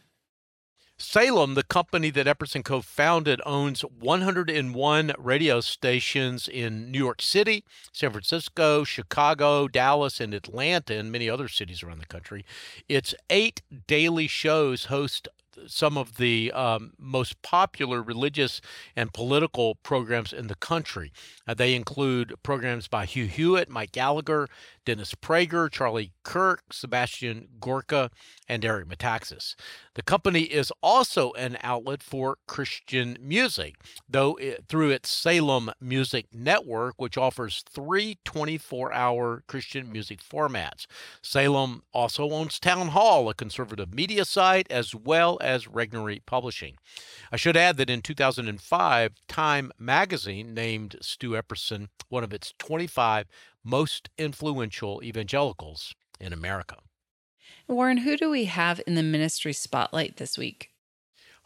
Salem, 0.96 1.54
the 1.54 1.64
company 1.64 2.10
that 2.10 2.26
Epperson 2.26 2.64
co 2.64 2.80
founded, 2.80 3.40
owns 3.44 3.80
101 3.82 5.12
radio 5.18 5.60
stations 5.60 6.46
in 6.46 6.92
New 6.92 6.98
York 6.98 7.20
City, 7.20 7.64
San 7.92 8.10
Francisco, 8.10 8.84
Chicago, 8.84 9.66
Dallas, 9.66 10.20
and 10.20 10.32
Atlanta, 10.32 10.94
and 10.94 11.10
many 11.10 11.28
other 11.28 11.48
cities 11.48 11.82
around 11.82 11.98
the 11.98 12.06
country. 12.06 12.44
Its 12.88 13.12
eight 13.28 13.62
daily 13.88 14.28
shows 14.28 14.84
host 14.84 15.28
some 15.66 15.96
of 15.96 16.16
the 16.16 16.52
um, 16.52 16.92
most 16.98 17.40
popular 17.42 18.02
religious 18.02 18.60
and 18.96 19.12
political 19.12 19.76
programs 19.76 20.32
in 20.32 20.46
the 20.48 20.54
country. 20.54 21.12
Uh, 21.46 21.54
they 21.54 21.74
include 21.74 22.34
programs 22.42 22.88
by 22.88 23.04
Hugh 23.04 23.26
Hewitt, 23.26 23.68
Mike 23.68 23.92
Gallagher, 23.92 24.48
Dennis 24.84 25.14
Prager, 25.14 25.70
Charlie 25.70 26.12
Kirk, 26.22 26.72
Sebastian 26.72 27.48
Gorka, 27.60 28.10
and 28.48 28.64
Eric 28.64 28.88
Metaxas. 28.88 29.54
The 29.94 30.02
company 30.02 30.42
is 30.42 30.72
also 30.82 31.32
an 31.32 31.56
outlet 31.62 32.02
for 32.02 32.38
Christian 32.48 33.16
music, 33.20 33.76
though 34.08 34.34
it, 34.36 34.64
through 34.68 34.90
its 34.90 35.08
Salem 35.08 35.70
Music 35.80 36.26
Network, 36.32 37.00
which 37.00 37.16
offers 37.16 37.62
three 37.68 38.18
24 38.24 38.92
hour 38.92 39.44
Christian 39.46 39.92
music 39.92 40.20
formats. 40.20 40.86
Salem 41.22 41.84
also 41.92 42.30
owns 42.30 42.58
Town 42.58 42.88
Hall, 42.88 43.28
a 43.28 43.34
conservative 43.34 43.94
media 43.94 44.24
site, 44.24 44.66
as 44.68 44.96
well 44.96 45.38
as 45.40 45.66
Regnery 45.66 46.20
Publishing. 46.26 46.76
I 47.30 47.36
should 47.36 47.56
add 47.56 47.76
that 47.76 47.90
in 47.90 48.02
2005, 48.02 49.12
Time 49.28 49.70
magazine 49.78 50.54
named 50.54 50.96
Stu 51.00 51.30
Epperson 51.30 51.88
one 52.08 52.24
of 52.24 52.32
its 52.32 52.52
25 52.58 53.26
most 53.62 54.08
influential 54.18 55.02
evangelicals 55.04 55.94
in 56.20 56.32
America. 56.32 56.78
Warren, 57.66 57.98
who 57.98 58.16
do 58.16 58.28
we 58.30 58.44
have 58.44 58.80
in 58.86 58.94
the 58.94 59.02
ministry 59.02 59.52
spotlight 59.52 60.16
this 60.16 60.36
week? 60.36 60.70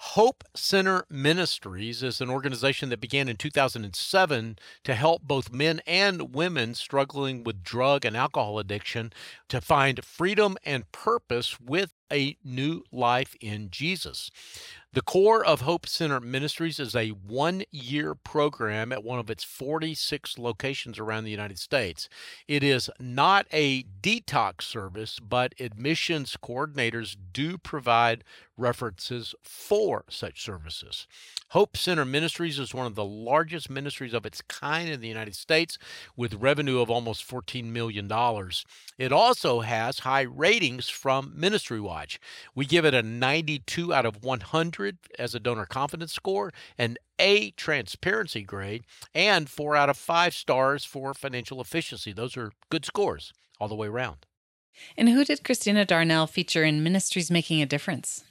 Hope 0.00 0.44
Center 0.54 1.04
Ministries 1.10 2.04
is 2.04 2.20
an 2.20 2.30
organization 2.30 2.88
that 2.90 3.00
began 3.00 3.28
in 3.28 3.36
2007 3.36 4.58
to 4.84 4.94
help 4.94 5.22
both 5.22 5.52
men 5.52 5.80
and 5.88 6.32
women 6.32 6.74
struggling 6.74 7.42
with 7.42 7.64
drug 7.64 8.04
and 8.04 8.16
alcohol 8.16 8.60
addiction 8.60 9.12
to 9.48 9.60
find 9.60 10.04
freedom 10.04 10.56
and 10.64 10.90
purpose 10.92 11.60
with 11.60 11.94
a 12.12 12.36
new 12.44 12.84
life 12.92 13.34
in 13.40 13.70
Jesus. 13.70 14.30
The 14.94 15.02
core 15.02 15.44
of 15.44 15.60
Hope 15.60 15.86
Center 15.86 16.18
Ministries 16.18 16.80
is 16.80 16.96
a 16.96 17.10
one 17.10 17.62
year 17.70 18.14
program 18.14 18.90
at 18.90 19.04
one 19.04 19.18
of 19.18 19.28
its 19.28 19.44
46 19.44 20.38
locations 20.38 20.98
around 20.98 21.24
the 21.24 21.30
United 21.30 21.58
States. 21.58 22.08
It 22.48 22.64
is 22.64 22.90
not 22.98 23.46
a 23.52 23.82
detox 23.82 24.62
service, 24.62 25.18
but 25.20 25.54
admissions 25.60 26.38
coordinators 26.42 27.16
do 27.34 27.58
provide 27.58 28.24
references 28.56 29.34
for 29.42 30.04
such 30.08 30.42
services. 30.42 31.06
Hope 31.50 31.76
Center 31.76 32.04
Ministries 32.04 32.58
is 32.58 32.74
one 32.74 32.86
of 32.86 32.94
the 32.94 33.04
largest 33.04 33.70
ministries 33.70 34.14
of 34.14 34.26
its 34.26 34.42
kind 34.42 34.88
in 34.88 35.00
the 35.00 35.08
United 35.08 35.34
States 35.34 35.78
with 36.16 36.34
revenue 36.34 36.80
of 36.80 36.90
almost 36.90 37.28
$14 37.28 37.64
million. 37.64 38.10
It 38.98 39.12
also 39.12 39.60
has 39.60 40.00
high 40.00 40.22
ratings 40.22 40.88
from 40.88 41.32
Ministry 41.36 41.80
Watch. 41.80 42.18
We 42.54 42.66
give 42.66 42.84
it 42.84 42.94
a 42.94 43.02
92 43.02 43.94
out 43.94 44.06
of 44.06 44.24
100 44.24 44.77
as 45.18 45.34
a 45.34 45.40
donor 45.40 45.66
confidence 45.66 46.12
score, 46.12 46.52
an 46.76 46.96
A 47.18 47.50
transparency 47.52 48.42
grade, 48.42 48.84
and 49.14 49.48
4 49.48 49.76
out 49.76 49.90
of 49.90 49.96
5 49.96 50.34
stars 50.34 50.84
for 50.84 51.14
financial 51.14 51.60
efficiency. 51.60 52.12
Those 52.12 52.36
are 52.36 52.52
good 52.70 52.84
scores 52.84 53.32
all 53.60 53.68
the 53.68 53.74
way 53.74 53.88
around. 53.88 54.26
And 54.96 55.08
who 55.08 55.24
did 55.24 55.44
Christina 55.44 55.84
Darnell 55.84 56.26
feature 56.26 56.64
in 56.64 56.82
Ministries 56.82 57.30
Making 57.30 57.62
a 57.62 57.66
Difference? 57.66 58.24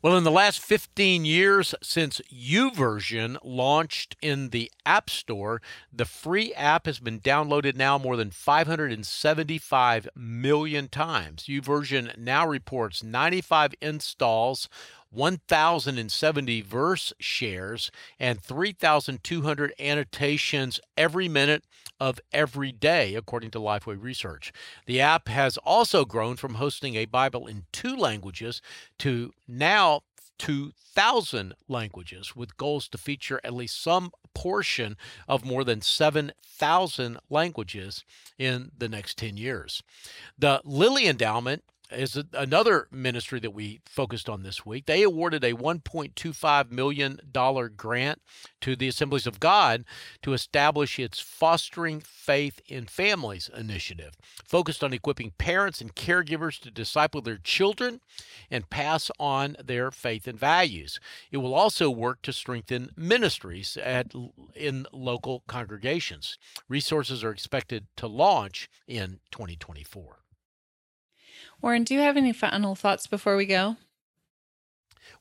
Well, 0.00 0.16
in 0.16 0.24
the 0.24 0.30
last 0.30 0.60
15 0.60 1.24
years 1.24 1.74
since 1.82 2.20
YouVersion 2.32 3.36
launched 3.42 4.16
in 4.20 4.50
the 4.50 4.70
App 4.84 5.10
Store, 5.10 5.60
the 5.92 6.04
free 6.04 6.52
app 6.54 6.86
has 6.86 6.98
been 6.98 7.20
downloaded 7.20 7.76
now 7.76 7.98
more 7.98 8.16
than 8.16 8.30
575 8.30 10.08
million 10.16 10.88
times. 10.88 11.44
YouVersion 11.44 12.16
now 12.16 12.46
reports 12.48 13.02
95 13.04 13.74
installs 13.80 14.68
1,070 15.12 16.62
verse 16.62 17.12
shares, 17.20 17.90
and 18.18 18.42
3,200 18.42 19.72
annotations 19.78 20.80
every 20.96 21.28
minute 21.28 21.64
of 22.00 22.18
every 22.32 22.72
day, 22.72 23.14
according 23.14 23.50
to 23.50 23.60
Lifeway 23.60 23.96
Research. 24.00 24.52
The 24.86 25.00
app 25.00 25.28
has 25.28 25.56
also 25.58 26.04
grown 26.04 26.36
from 26.36 26.54
hosting 26.54 26.96
a 26.96 27.04
Bible 27.04 27.46
in 27.46 27.66
two 27.72 27.94
languages 27.94 28.60
to 28.98 29.32
now 29.46 30.00
2,000 30.38 31.54
languages, 31.68 32.34
with 32.34 32.56
goals 32.56 32.88
to 32.88 32.98
feature 32.98 33.40
at 33.44 33.54
least 33.54 33.80
some 33.80 34.10
portion 34.34 34.96
of 35.28 35.44
more 35.44 35.62
than 35.62 35.80
7,000 35.80 37.18
languages 37.30 38.04
in 38.38 38.72
the 38.76 38.88
next 38.88 39.18
10 39.18 39.36
years. 39.36 39.84
The 40.36 40.60
Lilly 40.64 41.06
Endowment 41.06 41.62
is 41.94 42.22
another 42.32 42.88
ministry 42.90 43.40
that 43.40 43.54
we 43.54 43.80
focused 43.86 44.28
on 44.28 44.42
this 44.42 44.64
week. 44.64 44.86
They 44.86 45.02
awarded 45.02 45.44
a 45.44 45.52
$1.25 45.52 46.70
million 46.70 47.20
grant 47.76 48.22
to 48.60 48.76
the 48.76 48.88
Assemblies 48.88 49.26
of 49.26 49.40
God 49.40 49.84
to 50.22 50.32
establish 50.32 50.98
its 50.98 51.20
Fostering 51.20 52.00
Faith 52.00 52.60
in 52.66 52.86
Families 52.86 53.50
initiative, 53.56 54.14
focused 54.44 54.82
on 54.82 54.92
equipping 54.92 55.32
parents 55.38 55.80
and 55.80 55.94
caregivers 55.94 56.58
to 56.60 56.70
disciple 56.70 57.20
their 57.20 57.38
children 57.38 58.00
and 58.50 58.70
pass 58.70 59.10
on 59.18 59.56
their 59.62 59.90
faith 59.90 60.26
and 60.26 60.38
values. 60.38 61.00
It 61.30 61.38
will 61.38 61.54
also 61.54 61.90
work 61.90 62.22
to 62.22 62.32
strengthen 62.32 62.90
ministries 62.96 63.76
at, 63.76 64.12
in 64.54 64.86
local 64.92 65.42
congregations. 65.46 66.38
Resources 66.68 67.24
are 67.24 67.30
expected 67.30 67.86
to 67.96 68.06
launch 68.06 68.68
in 68.86 69.20
2024. 69.30 70.21
Warren, 71.62 71.84
do 71.84 71.94
you 71.94 72.00
have 72.00 72.16
any 72.16 72.32
final 72.32 72.74
thoughts 72.74 73.06
before 73.06 73.36
we 73.36 73.46
go? 73.46 73.76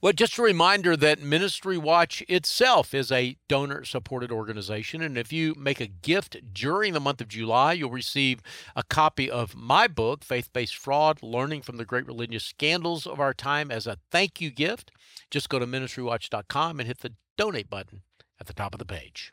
Well, 0.01 0.13
just 0.13 0.39
a 0.39 0.41
reminder 0.41 0.97
that 0.97 1.21
Ministry 1.21 1.77
Watch 1.77 2.23
itself 2.27 2.95
is 2.95 3.11
a 3.11 3.37
donor 3.47 3.85
supported 3.85 4.31
organization. 4.31 5.03
And 5.03 5.15
if 5.15 5.31
you 5.31 5.53
make 5.55 5.79
a 5.79 5.85
gift 5.85 6.37
during 6.53 6.93
the 6.93 6.99
month 6.99 7.21
of 7.21 7.27
July, 7.27 7.73
you'll 7.73 7.91
receive 7.91 8.41
a 8.75 8.81
copy 8.81 9.29
of 9.29 9.55
my 9.55 9.87
book, 9.87 10.23
Faith 10.23 10.51
Based 10.51 10.75
Fraud 10.75 11.21
Learning 11.21 11.61
from 11.61 11.77
the 11.77 11.85
Great 11.85 12.07
Religious 12.07 12.43
Scandals 12.43 13.05
of 13.05 13.19
Our 13.19 13.35
Time, 13.35 13.69
as 13.69 13.85
a 13.85 13.97
thank 14.09 14.41
you 14.41 14.49
gift. 14.49 14.89
Just 15.29 15.49
go 15.49 15.59
to 15.59 15.67
ministrywatch.com 15.67 16.79
and 16.79 16.87
hit 16.87 17.01
the 17.01 17.13
donate 17.37 17.69
button 17.69 18.01
at 18.39 18.47
the 18.47 18.53
top 18.53 18.73
of 18.73 18.79
the 18.79 18.85
page. 18.85 19.31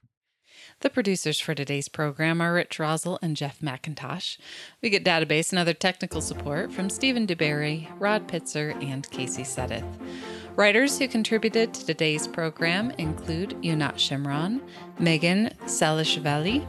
The 0.81 0.91
producers 0.91 1.41
for 1.41 1.57
today's 1.57 1.89
program 1.89 2.41
are 2.41 2.55
Rich 2.55 2.79
Roszel 2.79 3.19
and 3.21 3.37
Jeff 3.37 3.59
McIntosh. 3.59 4.39
We 4.81 4.91
get 4.91 5.05
database 5.05 5.51
and 5.51 5.59
other 5.59 5.75
technical 5.75 6.21
support 6.21 6.73
from 6.73 6.89
Stephen 6.89 7.27
DuBarry, 7.27 7.89
Rod 7.99 8.29
Pitzer, 8.29 8.81
and 8.81 9.11
Casey 9.11 9.43
Sudduth. 9.43 9.85
Writers 10.55 10.97
who 10.97 11.09
contributed 11.09 11.75
to 11.75 11.85
today's 11.85 12.29
program 12.29 12.93
include 12.93 13.61
Yonat 13.61 13.95
Shimron, 13.95 14.61
Meagan 15.01 15.51
Saliashvili, 15.65 16.65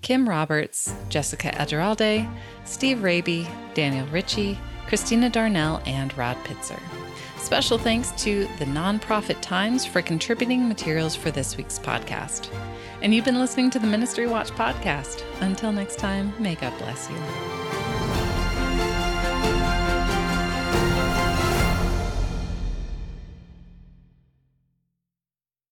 Kim 0.00 0.28
Roberts, 0.28 0.94
Jessica 1.08 1.50
Eturralde, 1.50 2.32
Steve 2.64 2.98
Rabey, 2.98 3.48
Daniel 3.74 4.06
Ritchie, 4.08 4.60
Christina 4.86 5.28
Darnell, 5.28 5.82
and 5.86 6.16
Rod 6.16 6.36
Pitzer. 6.44 6.80
Special 7.38 7.78
thanks 7.78 8.12
to 8.22 8.46
the 8.60 8.64
NonProfit 8.66 9.40
Times 9.40 9.84
for 9.84 10.02
contributing 10.02 10.68
materials 10.68 11.16
for 11.16 11.32
this 11.32 11.56
week's 11.56 11.80
podcast. 11.80 12.48
And 13.02 13.14
you've 13.14 13.24
been 13.24 13.38
listening 13.38 13.70
to 13.70 13.78
the 13.78 13.86
Ministry 13.86 14.26
Watch 14.26 14.50
podcast. 14.50 15.24
Until 15.40 15.72
next 15.72 15.98
time, 15.98 16.34
may 16.38 16.54
God 16.54 16.76
bless 16.78 17.08
you. 17.08 17.89